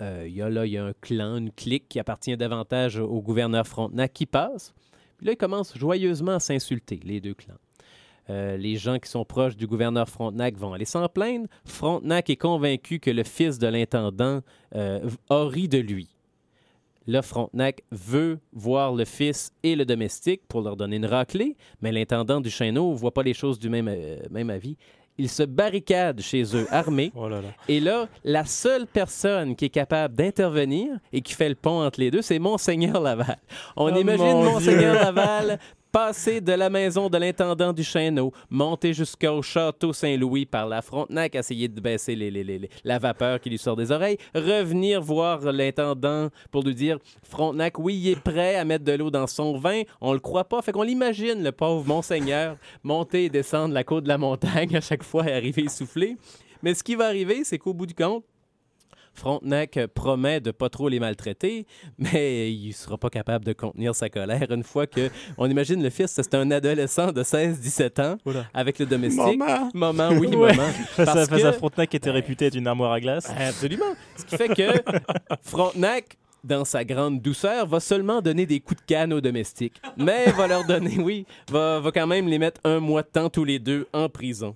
[0.00, 2.98] Euh, il y a là, il y a un clan, une clique qui appartient davantage
[2.98, 4.74] au gouverneur Frontenac qui passe.
[5.16, 7.54] Puis là, ils commencent joyeusement à s'insulter, les deux clans.
[8.30, 11.46] Euh, les gens qui sont proches du gouverneur Frontenac vont aller s'en plaindre.
[11.64, 14.40] Frontenac est convaincu que le fils de l'intendant
[14.74, 16.08] euh, a ri de lui.
[17.06, 21.92] Là, Frontenac veut voir le fils et le domestique pour leur donner une raclée, mais
[21.92, 24.78] l'intendant du Chêneau ne voit pas les choses du même, euh, même avis.
[25.16, 27.48] Il se barricade chez eux, armé, Oh là là.
[27.68, 32.00] et là, la seule personne qui est capable d'intervenir et qui fait le pont entre
[32.00, 33.36] les deux, c'est Monseigneur Laval.
[33.76, 34.94] On Oh, imagine mon Monseigneur.
[34.94, 35.58] Laval
[35.94, 41.36] passer de la maison de l'intendant du Chêneau, monter jusqu'au château Saint-Louis par la Frontenac,
[41.36, 45.40] essayer de baisser les- les- les- la vapeur qui lui sort des oreilles, revenir voir
[45.52, 49.56] l'intendant pour lui dire Frontenac, oui, il est prêt à mettre de l'eau dans son
[49.56, 49.82] vin.
[50.00, 50.60] On le croit pas.
[50.62, 54.80] Fait qu'on l'imagine, le pauvre Monseigneur, monter et descendre la côte de la montagne à
[54.80, 56.16] chaque fois et arriver essoufflé.
[56.60, 58.24] Mais ce qui va arriver, c'est qu'au bout du compte,
[59.14, 61.66] Frontenac promet de pas trop les maltraiter,
[61.98, 65.08] mais il sera pas capable de contenir sa colère une fois que
[65.38, 68.46] on imagine le fils, c'est un adolescent de 16-17 ans Oula.
[68.52, 69.38] avec le domestique.
[69.38, 69.70] Maman!
[69.72, 70.52] Moment, oui, Ouais.
[70.54, 73.30] Face, à, Parce face à que- Frontenac qui était réputé être une armoire à glace.
[73.38, 73.94] Absolument.
[74.16, 74.82] Ce qui fait que
[75.42, 79.80] Frontenac, dans sa grande douceur, va seulement donner des coups de canne aux domestiques.
[79.96, 83.30] Mais va leur donner, oui, va, va quand même les mettre un mois de temps
[83.30, 84.54] tous les deux en prison.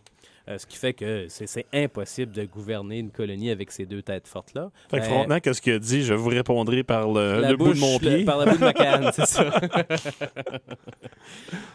[0.49, 4.27] Euh, ce qui fait que c'est impossible de gouverner une colonie avec ces deux têtes
[4.27, 4.71] fortes-là.
[4.91, 6.03] Fait que Ben, Frontenac, qu'est-ce qu'il a dit?
[6.03, 8.25] Je vous répondrai par le, le bout de mon le- pied.
[8.25, 9.51] par la bout de ma canne, c'est ça.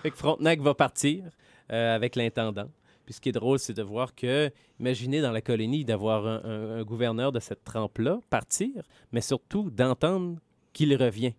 [0.02, 1.24] fait que Frontenac va partir
[1.72, 2.70] euh, avec l'intendant.
[3.06, 4.50] Puis ce qui est drôle, c'est de voir que,
[4.80, 8.70] imaginez dans la colonie d'avoir un, un- un gouverneur de cette trempe-là partir,
[9.12, 10.38] mais surtout d'entendre
[10.72, 11.34] qu'il revient.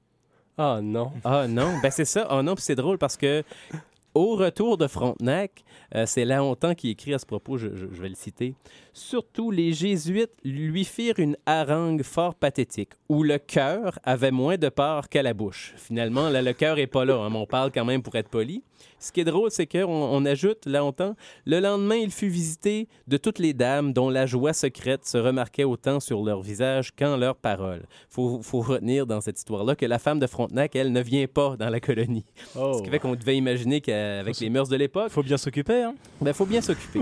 [0.56, 1.10] Ah non.
[1.24, 2.26] Ah non, ben c'est ça.
[2.30, 3.42] Ah non, puis c'est drôle parce que
[4.14, 8.00] Au retour de Frontenac, euh, c'est Laontan qui écrit à ce propos, je, je- je
[8.00, 8.54] vais le citer.
[8.92, 14.68] Surtout, les Jésuites lui firent une harangue fort pathétique, où le cœur avait moins de
[14.68, 15.74] part qu'à la bouche.
[15.76, 18.28] Finalement, là, le cœur est pas là, hein, mais on parle quand même pour être
[18.28, 18.62] poli.
[19.00, 23.16] Ce qui est drôle, c'est qu'on on ajoute, Laontan, le lendemain, il fut visité de
[23.16, 27.36] toutes les dames dont la joie secrète se remarquait autant sur leur visage qu'en leurs
[27.36, 27.86] paroles.
[28.08, 31.56] Faut, faut retenir dans cette histoire-là que la femme de Frontenac, elle, ne vient pas
[31.56, 32.24] dans la colonie.
[32.56, 32.74] Oh.
[32.78, 33.80] Ce qui fait qu'on devait imaginer
[34.18, 35.82] qu'avec les mœurs de l'époque, Faut bien s'occuper.
[35.82, 35.94] Hein.
[36.24, 37.00] il faut bien s'occuper.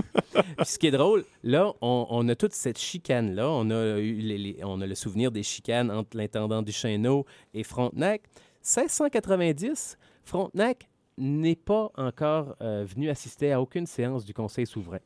[0.63, 3.49] Ce qui est drôle, là, on, on a toute cette chicane-là.
[3.49, 7.25] On, a eu les- les- on a le souvenir des chicanes entre l'intendant du Chêneau
[7.53, 8.21] et Frontenac.
[8.61, 10.87] 1690, Frontenac
[11.17, 14.99] n'est pas encore euh, venu assister à aucune séance du Conseil souverain.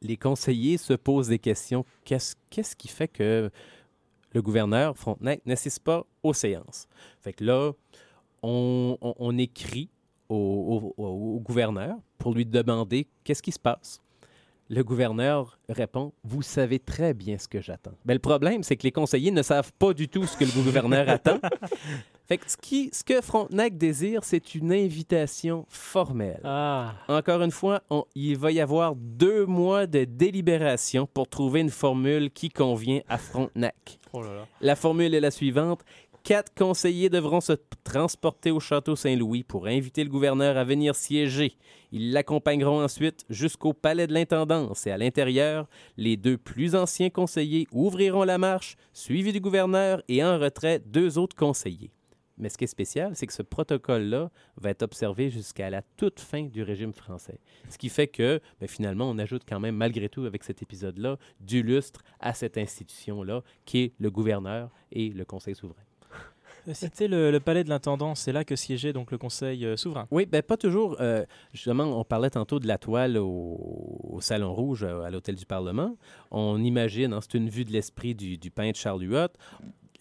[0.00, 1.84] Les conseillers se posent des questions.
[2.04, 3.50] Qu'est-ce qui fait que
[4.32, 6.86] le gouverneur Frontenac n'assiste pas aux séances?
[7.20, 7.72] Fait que là,
[8.42, 9.90] on, on- on écrit
[10.36, 14.00] au, au- au- au gouverneur pour lui demander qu'est-ce qui se passe.
[14.68, 17.92] Le gouverneur répond Vous savez très bien ce que j'attends.
[18.06, 20.50] Ben, le problème, c'est que les conseillers ne savent pas du tout ce que le
[20.52, 21.38] gouverneur attend.
[22.26, 26.40] Fait que ce, qui, ce que Frontenac désire, c'est une invitation formelle.
[26.44, 31.60] Ah, Encore une fois, on- il va y avoir deux mois de délibération pour trouver
[31.60, 33.98] une formule qui convient à Frontenac.
[34.14, 34.46] Oh là là.
[34.62, 35.82] La formule est la suivante.
[36.24, 41.56] Quatre conseillers devront se transporter au château Saint-Louis pour inviter le gouverneur à venir siéger.
[41.90, 47.66] Ils l'accompagneront ensuite jusqu'au palais de l'intendance et à l'intérieur, les deux plus anciens conseillers
[47.72, 51.90] ouvriront la marche, suivis du gouverneur et en retrait deux autres conseillers.
[52.38, 56.20] Mais ce qui est spécial, c'est que ce protocole-là va être observé jusqu'à la toute
[56.20, 57.40] fin du régime français.
[57.68, 61.18] Ce qui fait que, ben, finalement, on ajoute quand même, malgré tout, avec cet épisode-là,
[61.40, 65.82] du lustre à cette institution-là, qui est le gouverneur et le Conseil souverain.
[66.72, 70.06] C'était le, palais de l'intendance, c'est là que siégeait donc le conseil euh, souverain.
[70.10, 70.96] Oui, ben pas toujours.
[71.00, 75.46] euh, justement, on parlait tantôt de la toile au, Salon Rouge, euh, à l'Hôtel du
[75.46, 75.96] Parlement.
[76.30, 79.28] On imagine, hein, c'est une vue de l'esprit du peintre Charles Huot.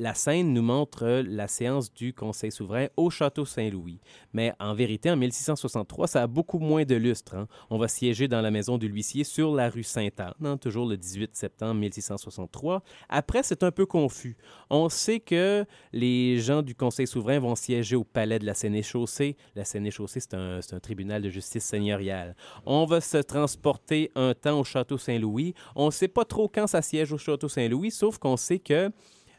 [0.01, 3.99] La scène nous montre euh, la séance du Conseil souverain au Château Saint-Louis.
[4.33, 7.35] Mais en vérité, en 1663, ça a beaucoup moins de lustre.
[7.35, 7.47] hein.
[7.69, 10.97] On va siéger dans la maison de l'huissier sur la rue Sainte-Anne, hein, toujours le
[10.97, 12.81] 18 septembre 1663.
[13.09, 14.37] Après, c'est un peu confus.
[14.71, 19.37] On sait que les gens du Conseil souverain vont siéger au palais de la Sénéchaussée.
[19.55, 22.35] La Sénéchaussée, c'est un, un tribunal de justice seigneuriale.
[22.65, 25.53] On va se transporter un temps au Château Saint-Louis.
[25.75, 28.91] On ne sait pas trop quand ça siège au Château Saint-Louis, sauf qu'on sait que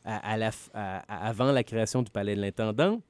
[0.04, 3.00] avant la création du palais de l'intendant,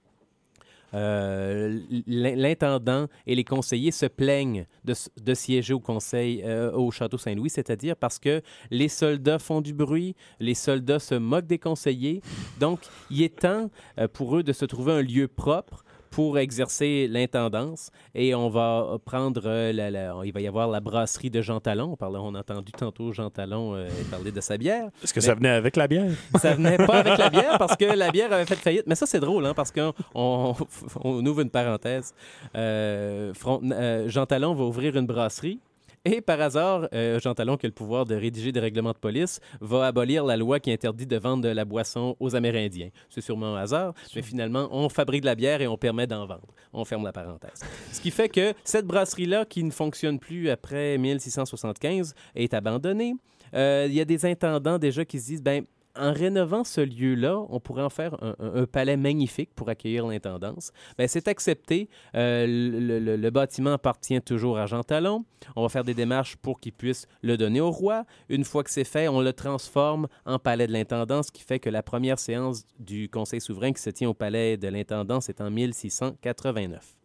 [0.95, 7.17] euh, l'in- l'intendant et les conseillers se plaignent de siéger au conseil euh, au château
[7.17, 12.21] Saint-Louis, c'est-à-dire parce que les soldats font du bruit, les soldats se moquent des conseillers.
[12.61, 12.81] Donc,
[13.11, 15.83] il est temps euh, pour eux de se trouver un lieu propre
[16.13, 20.79] pour exercer l'intendance et on va prendre euh, la, la- il va y avoir la
[20.81, 24.41] brasserie de Jean Talon on, parlait, on a entendu tantôt Jean Talon euh, parler de
[24.41, 26.11] sa bière Est-ce que ça venait avec la bière?
[26.41, 28.85] ça venait pas avec la bière parce que la bière avait fait faillite.
[28.87, 30.55] Mais ça, c'est drôle, hein, parce qu'on on,
[31.03, 32.15] on ouvre une parenthèse.
[32.55, 35.59] Euh, Front- euh, Jean Talon va ouvrir une brasserie.
[36.05, 38.99] Et par hasard, euh, Jean Talon, qui a le pouvoir de rédiger des règlements de
[38.99, 42.89] police, va abolir la loi qui interdit de vendre de la boisson aux Amérindiens.
[43.09, 46.27] C'est sûrement un hasard, mais finalement, on fabrique de la bière et on permet d'en
[46.27, 46.49] vendre.
[46.73, 47.61] On ferme la parenthèse.
[47.93, 53.15] Ce qui fait que cette brasserie-là, qui ne fonctionne plus après 1675, est abandonnée.
[53.55, 55.65] Euh, Il y a des intendants déjà qui se disent, ben,
[55.97, 60.73] en rénovant ce lieu-là, on pourrait en faire un, palais magnifique pour accueillir l'intendance.
[60.97, 61.89] Ben, c'est accepté.
[62.15, 65.25] Euh, le, le- le bâtiment appartient toujours à Jean Talon.
[65.57, 68.05] On va faire des démarches pour qu'il puisse le donner au roi.
[68.29, 71.59] Une fois que c'est fait, on le transforme en palais de l'intendance, ce qui fait
[71.59, 75.41] que la première séance du Conseil souverain qui se tient au palais de l'intendance est
[75.41, 76.97] en 1689.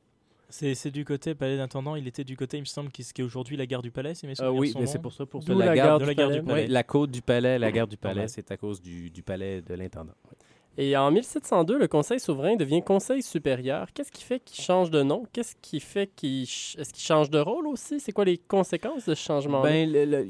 [0.49, 3.21] C'est du côté palais d'intendant, il était du côté, il me semble, qui ce qui
[3.21, 5.25] est aujourd'hui la gare du palais, si mes souvenirs oui, sont mais c'est pour ça.
[5.25, 6.61] Pour ça la, la gare, gare de la du gare du palais.
[6.63, 9.61] Oui, la côte du palais, la gare du palais, c'est à cause du, du palais
[9.61, 10.13] de l'intendant.
[10.25, 10.37] Oui.
[10.79, 13.87] Et en 1702, le Conseil souverain devient Conseil supérieur.
[13.93, 15.23] Qu'est-ce qui fait qu'il change de nom?
[15.33, 16.45] Qu'est-ce qui fait qu'il...
[16.45, 17.99] ch- Est-ce qu'il change de rôle aussi?
[17.99, 20.27] C'est quoi les conséquences de ce changement Ben, le- le-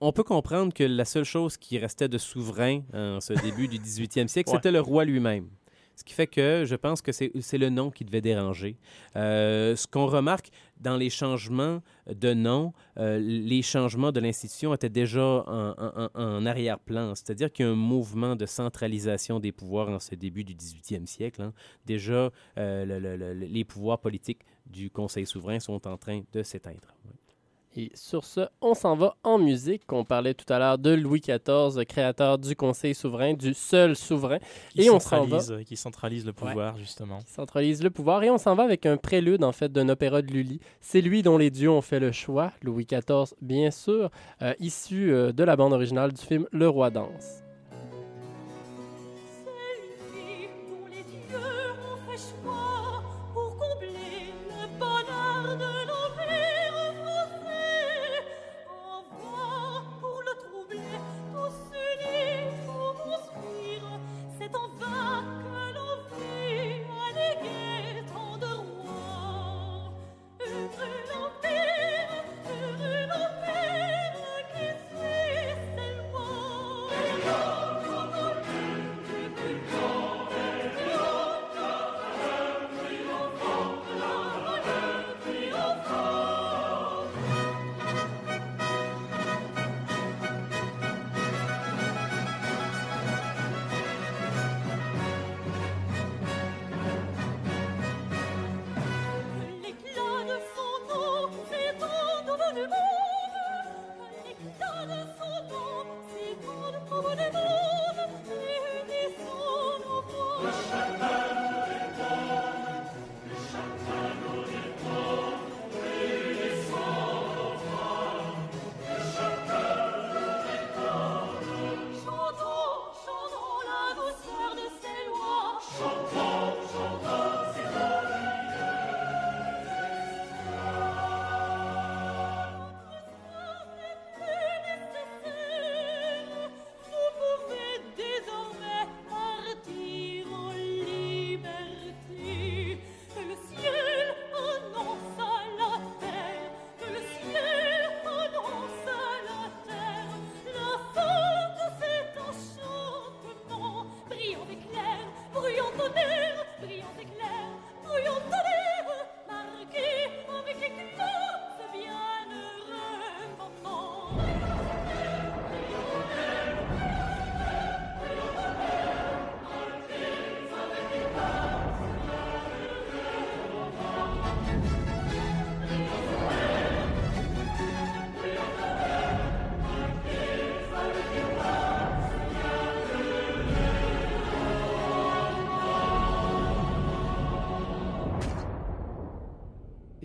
[0.00, 3.78] on peut comprendre que la seule chose qui restait de souverain en ce début du
[3.78, 4.56] 18e siècle, Ouais.
[4.56, 5.48] c'était le roi lui-même.
[5.98, 8.76] Ce qui fait que je pense que c'est le nom qui devait déranger.
[9.16, 14.90] Euh, ce qu'on remarque dans les changements de nom, euh, les changements de l'institution étaient
[14.90, 17.16] déjà en, arrière-plan.
[17.16, 21.04] C'est-à-dire qu'il y a un mouvement de centralisation des pouvoirs en ce début du 18e
[21.04, 21.42] siècle.
[21.42, 21.52] hein.
[21.84, 26.44] Déjà, euh, le- le- le- les pouvoirs politiques du Conseil souverain sont en train de
[26.44, 26.94] s'éteindre.
[27.80, 29.82] Et sur ce, on s'en va en musique.
[29.92, 34.38] On parlait tout à l'heure de Louis XIV, créateur du Conseil souverain, du seul souverain.
[34.70, 35.38] Qui Et on s'en va.
[35.38, 37.20] centralise, qui centralise le pouvoir, justement.
[37.20, 38.24] qui centralise le pouvoir.
[38.24, 40.58] Et on s'en va avec un prélude, en fait, d'un opéra de Lully.
[40.80, 44.10] C'est lui dont les dieux ont fait le choix, Louis XIV, bien sûr,
[44.42, 47.44] euh, issu euh, de la bande originale du film Le Roi danse.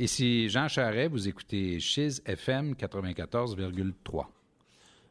[0.04, 4.26] Ici Jean Charret, vous écoutez Chiz FM 94,3.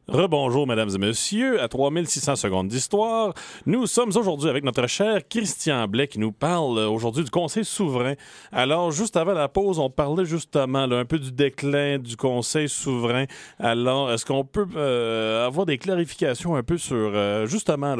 [0.07, 3.33] Rebonjour, mesdames et messieurs, à 3600 secondes d'histoire.
[3.65, 8.13] Nous sommes aujourd'hui avec notre cher Christian Blais qui nous parle aujourd'hui du Conseil souverain.
[8.51, 13.25] Alors, juste avant la pause, on parlait justement un peu du déclin du Conseil souverain.
[13.57, 17.95] Alors, est-ce qu'on peut euh, avoir des clarifications un peu sur, euh, justement,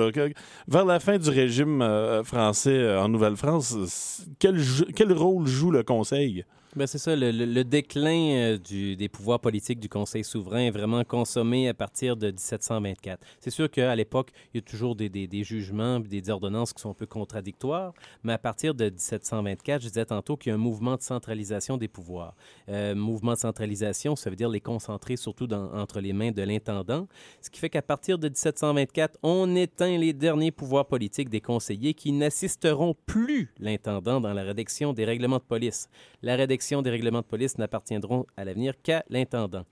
[0.67, 6.45] vers la fin du régime euh, français en Nouvelle-France, quel rôle joue le Conseil?
[6.75, 10.71] Ben, c'est ça, le, le- déclin euh, du- des pouvoirs politiques du Conseil souverain est
[10.71, 13.19] vraiment consommé à partir de 1724.
[13.39, 16.89] C'est sûr qu'à l'époque, il y a toujours des, des- jugements, des ordonnances qui sont
[16.89, 17.93] un peu contradictoires,
[18.23, 21.77] mais à partir de 1724, je disais tantôt qu'il y a un mouvement de centralisation
[21.77, 22.33] des pouvoirs.
[22.69, 26.41] Euh, mouvement de centralisation, ça veut dire les concentrer surtout dans- entre les mains de
[26.41, 27.07] l'intendant,
[27.41, 31.93] ce qui fait qu'à partir de 1724, on éteint les derniers pouvoirs politiques des conseillers
[31.93, 35.87] qui n'assisteront plus l'intendant dans la rédaction des règlements de police.
[36.23, 39.65] La rédaction des règlements de police n'appartiendront à l'avenir qu'à l'intendant.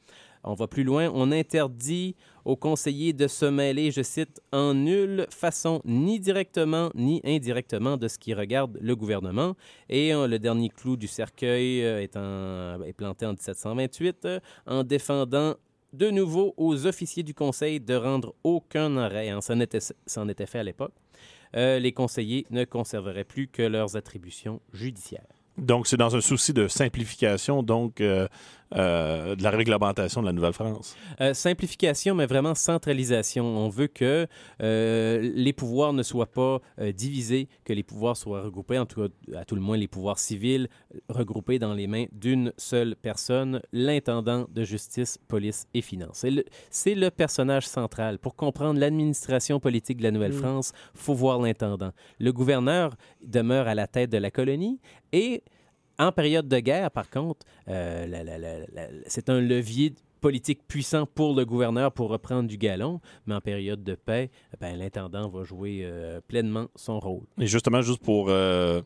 [0.43, 2.15] On va plus loin, on interdit
[2.45, 8.07] aux conseillers de se mêler, je cite, en nulle façon, ni directement ni indirectement de
[8.07, 9.55] ce qui regarde le gouvernement.
[9.89, 15.55] Et le dernier clou du cercueil euh, est, planté en 1728 euh, en défendant
[15.93, 19.29] de nouveau aux officiers du Conseil de rendre aucun arrêt.
[19.29, 19.41] hein.
[19.41, 19.53] Ça
[20.05, 20.93] ça en était fait à l'époque.
[21.55, 25.40] Euh, les conseillers ne conserveraient plus que leurs attributions judiciaires.
[25.61, 28.27] Donc, c'est dans un souci de simplification, donc, euh,
[28.75, 30.95] euh, de la réglementation de la Nouvelle-France.
[31.19, 33.45] Euh, simplification, mais vraiment centralisation.
[33.45, 34.27] On veut que
[34.61, 39.07] euh, les pouvoirs ne soient pas euh, divisés, que les pouvoirs soient regroupés, en tout
[39.07, 40.67] cas, à tout le moins les pouvoirs civils,
[41.09, 46.19] regroupés dans les mains d'une seule personne, l'intendant de justice, police et finances.
[46.19, 48.19] C'est le, c'est le personnage central.
[48.19, 51.91] Pour comprendre l'administration politique de la Nouvelle-France, il faut voir l'intendant.
[52.19, 54.79] Le gouverneur demeure à la tête de la colonie
[55.11, 55.43] et
[56.01, 60.59] en période de guerre, par contre, euh, la- la- la- la- c'est un levier politique
[60.67, 64.29] puissant pour le gouverneur pour reprendre du galon, mais en période de paix,
[64.59, 67.23] ben, l'intendant va jouer euh, pleinement son rôle.
[67.39, 68.81] Et justement, juste pour euh,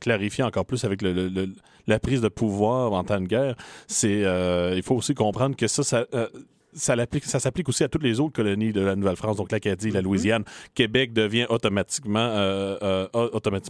[0.00, 1.48] clarifier encore plus avec le- le- le-
[1.86, 3.54] la prise de pouvoir en temps de guerre,
[3.86, 4.22] c'est
[4.76, 6.04] il faut aussi comprendre que ça, ça,
[6.72, 9.90] ça, l'applique- ça s'applique aussi à toutes les autres colonies de la Nouvelle-France, donc l'Acadie,
[9.90, 10.44] la Louisiane.
[10.74, 13.08] Québec devient automatiquement, euh, euh,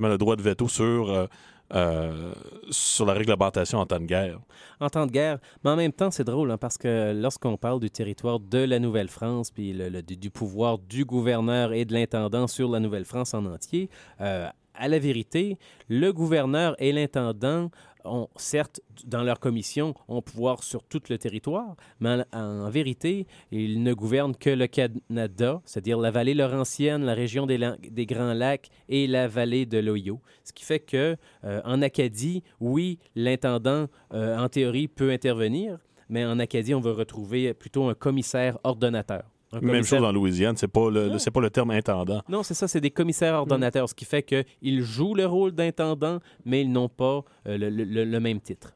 [0.08, 1.26] le droit de veto sur, euh,
[1.74, 2.32] euh,
[2.70, 4.38] sur la réglementation en temps de guerre.
[4.80, 5.38] en temps de guerre.
[5.64, 8.78] Mais en même temps, c'est drôle hein, parce que lorsqu'on parle du territoire de la
[8.78, 13.88] Nouvelle-France, puis le- du pouvoir du gouverneur et de l'intendant sur la Nouvelle-France en entier,
[14.20, 15.58] euh, à la vérité,
[15.88, 17.70] le gouverneur et l'intendant
[18.36, 23.94] certes, dans leur commission, ont pouvoir sur tout le territoire, mais en, vérité, ils ne
[23.94, 29.28] gouvernent que le Canada, c'est-à-dire la vallée laurentienne, la région des Grands Lacs et la
[29.28, 30.20] vallée de l'Ohio.
[30.44, 35.78] Ce qui fait que euh, en Acadie, oui, l'intendant, euh, en théorie, peut intervenir,
[36.08, 39.31] mais en Acadie, on va retrouver plutôt un commissaire ordonnateur.
[39.60, 42.22] Même chose en Louisiane, c'est pas le, le- c'est pas le terme intendant.
[42.28, 46.18] Non, c'est ça, c'est des commissaires ordonnateurs, ce qui fait qu'ils jouent le rôle d'intendant,
[46.44, 48.72] mais ils n'ont pas euh, le, le- le même titre.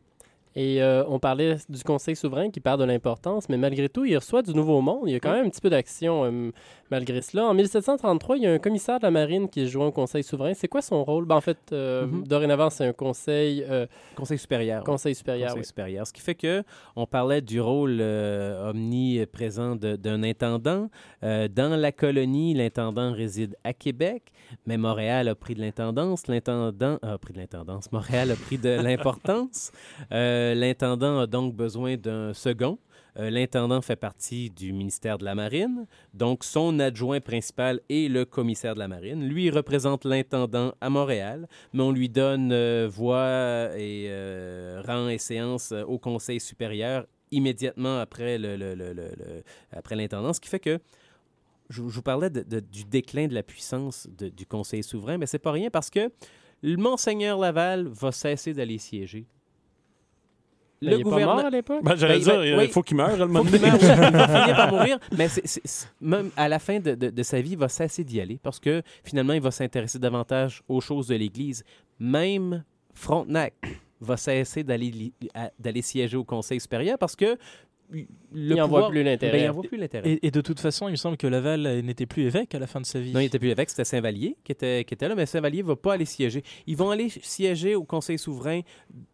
[0.58, 4.16] Et euh, on parlait du Conseil souverain qui perd de l'importance, mais malgré tout, il
[4.16, 5.02] reçoit du Nouveau Monde.
[5.06, 6.50] Il y a quand même un petit peu d'action euh,
[6.91, 7.45] malgré cela.
[7.47, 10.22] En 1733, il y a un commissaire de la marine qui est joint au Conseil
[10.22, 10.53] souverain.
[10.55, 11.24] C'est quoi son rôle?
[11.24, 12.24] Ben, en fait, euh, Mhm.
[12.26, 14.84] dorénavant, c'est un conseil, euh, Conseil supérieur.
[14.84, 15.49] conseil supérieur.
[15.49, 15.66] Conseil oui.
[15.66, 16.07] supérieur.
[16.07, 16.62] Ce qui fait que
[16.95, 20.89] on parlait du rôle euh, omniprésent d'un intendant.
[21.22, 24.22] Dans la colonie, l'intendant réside à Québec,
[24.66, 26.26] mais Montréal a pris de l'intendance.
[26.28, 27.91] L'intendant a pris de l'intendance.
[27.93, 29.72] Montréal a pris de l'importance.
[30.11, 32.78] L'intendant a donc besoin d'un second.
[33.18, 38.24] Euh, L'intendant fait partie du ministère de la Marine, donc son adjoint principal est le
[38.24, 39.26] commissaire de la Marine.
[39.26, 45.08] Lui il représente l'intendant à Montréal, mais on lui donne euh, voix et euh, rang
[45.08, 50.78] et séance au Conseil supérieur immédiatement après l'intendant, ce qui fait que
[51.68, 55.68] je, vous parlais du déclin de la puissance du Conseil souverain, mais c'est pas rien
[55.68, 56.08] parce que
[56.62, 59.26] Monseigneur Laval va cesser d'aller siéger.
[60.82, 61.82] Ben, il est pas mort à l'époque?
[61.82, 62.68] Ben, J'allais Ben, dire, ben, il oui.
[62.68, 65.28] faut qu'il meure, le moment meure, oui, il va finir par mourir, mais
[66.00, 68.60] même à la fin de, de- de sa vie, il va cesser d'y aller parce
[68.60, 71.64] que finalement, il va s'intéresser davantage aux choses de l'Église.
[71.98, 72.62] Même
[72.94, 73.54] Frontenac
[74.00, 75.12] va cesser d'aller
[75.82, 77.36] siéger au Conseil supérieur parce que
[77.88, 78.04] le
[78.34, 79.38] Il n'en voit plus l'intérêt.
[79.38, 80.10] Ben, il en voit plus l'intérêt.
[80.14, 82.58] Et, et de toute façon, il me semble que Laval euh, n'était plus évêque à
[82.58, 83.12] la fin de sa vie.
[83.12, 85.68] Non, il n'était plus évêque, c'était Saint-Vallier qui était, qui était là, mais Saint-Vallier ne
[85.68, 86.42] va pas aller siéger.
[86.66, 88.62] Ils vont aller siéger au Conseil souverain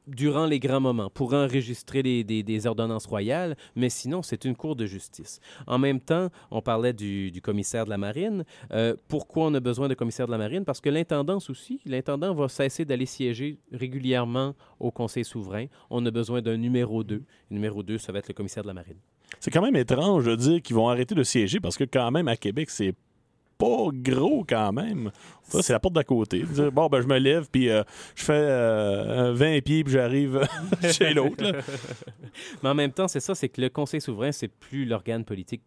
[0.07, 4.87] durant les grands moments pour enregistrer des, ordonnances royales, mais sinon, c'est une cour de
[4.87, 5.41] justice.
[5.67, 8.45] En même temps, on parlait du, du commissaire de la marine.
[8.73, 10.65] Euh, pourquoi on a besoin de commissaire de la marine?
[10.65, 15.67] Parce que l'intendance aussi, l'intendant va cesser d'aller siéger régulièrement au Conseil souverain.
[15.91, 17.17] On a besoin d'un numéro 2.
[17.17, 18.99] Le numéro 2, ça va être le commissaire de la marine.
[19.41, 22.29] C'est quand même étrange de dire qu'ils vont arrêter de siéger parce que quand même
[22.29, 22.95] à Québec, c'est
[23.63, 25.13] pas gros quand même.
[25.45, 26.45] Ça, c'est la porte d'à côté.
[26.73, 27.85] Bon, ben, je me lève, puis euh,
[28.17, 30.41] je fais euh, 20 pieds, puis j'arrive
[30.91, 31.45] chez l'autre.
[32.63, 35.63] Mais en même temps, c'est ça, c'est que le Conseil souverain, c'est plus l'organe politique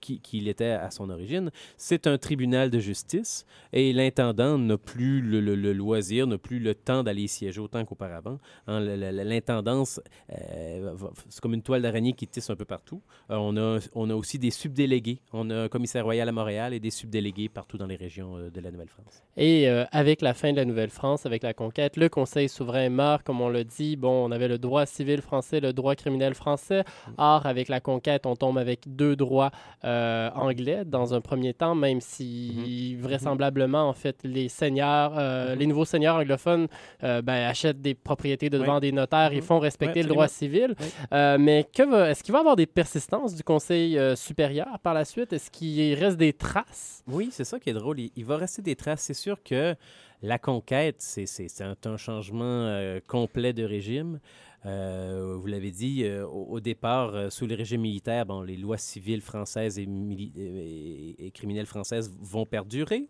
[0.00, 1.50] qui- qu'il était à son origine.
[1.76, 6.58] C'est un tribunal de justice et l'intendant n'a plus le, le- le loisir, n'a plus
[6.58, 8.38] le temps d'aller siéger autant qu'auparavant.
[8.66, 10.00] Hein, L'intendance,
[10.32, 10.94] euh,
[11.28, 13.00] c'est comme une toile d'araignée qui tisse un peu partout.
[13.30, 15.20] Euh, on, a, on a aussi des subdélégués.
[15.32, 18.50] On a un commissaire royal à Montréal et des subdélégués partout dans les régions euh,
[18.50, 19.22] de la Nouvelle-France.
[19.36, 23.22] Et euh, avec la fin de la Nouvelle-France, avec la conquête, le Conseil souverain meurt,
[23.22, 23.96] comme on l'a dit.
[23.96, 26.84] Bon, on avait le droit civil français, le droit criminel français.
[27.18, 29.50] Or, avec la conquête, on tombe avec deux droits
[29.84, 29.95] euh,
[30.34, 35.84] anglais dans un premier temps, même si vraisemblablement, en fait, les seigneurs, euh, les nouveaux
[35.84, 36.66] seigneurs anglophones
[37.02, 38.80] euh, ben, achètent des propriétés de devant Oui.
[38.80, 39.42] des notaires, ils Mhm.
[39.42, 40.74] font respecter Oui, le droit civil.
[40.80, 40.86] Oui.
[41.12, 44.94] Euh, mais que est-ce qu'il va y avoir des persistances du Conseil euh, supérieur par
[44.94, 45.32] la suite?
[45.32, 47.02] Est-ce qu'il reste des traces?
[47.06, 48.00] Oui, c'est ça qui est drôle.
[48.00, 49.02] Il, il va rester des traces.
[49.02, 49.74] C'est sûr que
[50.22, 51.26] la conquête, c'est
[51.60, 54.18] un, un changement euh, complet de régime.
[54.64, 58.78] Euh, vous l'avez dit, euh, au, départ, euh, sous le régime militaire, bon, les lois
[58.78, 63.06] civiles françaises et, criminelles françaises vont perdurer.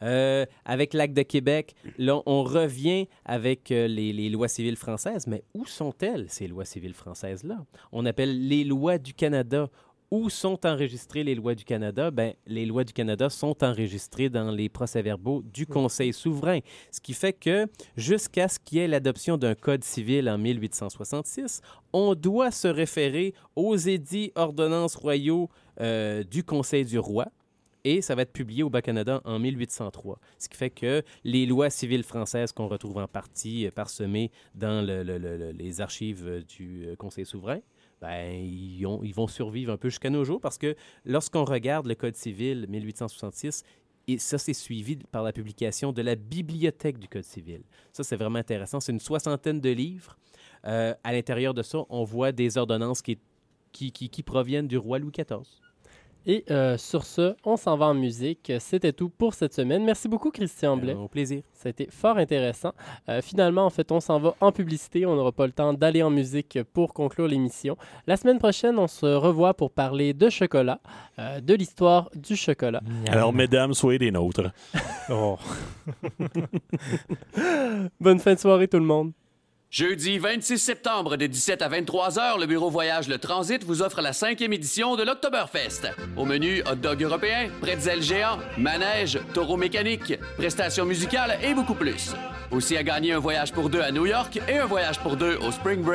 [0.00, 6.26] Avec l'acte de Québec, là, on revient avec les lois civiles françaises, mais où sont-elles,
[6.28, 7.64] ces lois civiles françaises-là?
[7.90, 9.68] On appelle les lois du Canada.
[10.10, 12.10] Où sont enregistrées les lois du Canada?
[12.10, 16.60] Ben, les lois du Canada sont enregistrées dans les procès-verbaux du Conseil souverain.
[16.90, 21.60] Ce qui fait que jusqu'à ce qu'il y ait l'adoption d'un code civil en 1866,
[21.92, 25.50] on doit se référer aux édits ordonnances royaux
[25.80, 27.26] euh, du Conseil du roi.
[27.84, 30.18] Et ça va être publié au Bas-Canada en 1803.
[30.38, 34.84] Ce qui fait que les lois civiles françaises qu'on retrouve en partie euh, parsemées dans
[34.84, 37.60] le- le- le- le- les archives euh, du Conseil souverain
[38.00, 40.74] ben, ils, ont- vont survivre un peu jusqu'à nos jours parce que
[41.04, 43.62] lorsqu'on regarde le Code civil 1866,
[44.10, 47.60] et ça, c'est suivi par la publication de la bibliothèque du Code civil.
[47.92, 48.80] Ça, c'est vraiment intéressant.
[48.80, 50.16] C'est une soixantaine de livres.
[50.66, 53.18] Euh, à l'intérieur de ça, on voit des ordonnances qui-
[54.08, 55.42] qui proviennent du roi Louis XIV.
[56.30, 58.52] Et euh, sur ce, on s'en va en musique.
[58.60, 59.82] C'était tout pour cette semaine.
[59.82, 60.92] Merci beaucoup, Christian Blais.
[60.92, 61.40] Euh, au plaisir.
[61.54, 62.74] Ça a été fort intéressant.
[63.08, 65.06] Euh, finalement, en fait, on s'en va en publicité.
[65.06, 67.78] On n'aura pas le temps d'aller en musique pour conclure l'émission.
[68.06, 70.80] La semaine prochaine, on se revoit pour parler de chocolat,
[71.18, 72.82] euh, de l'histoire du chocolat.
[73.08, 74.52] Alors, mesdames, soyez des nôtres.
[75.08, 75.38] Oh.
[78.00, 79.12] Bonne fin de soirée, tout le monde.
[79.70, 84.00] Jeudi 26 septembre de 17 à 23 heures, le bureau Voyage Le Transit vous offre
[84.00, 85.92] la cinquième édition de l'Octoberfest.
[86.16, 92.14] Au menu, hot dog européen, pretzel géant, manège, taureau mécanique, prestations musicales et beaucoup plus.
[92.50, 95.36] Aussi à gagner un voyage pour deux à New York et un voyage pour deux
[95.36, 95.86] au Spring Break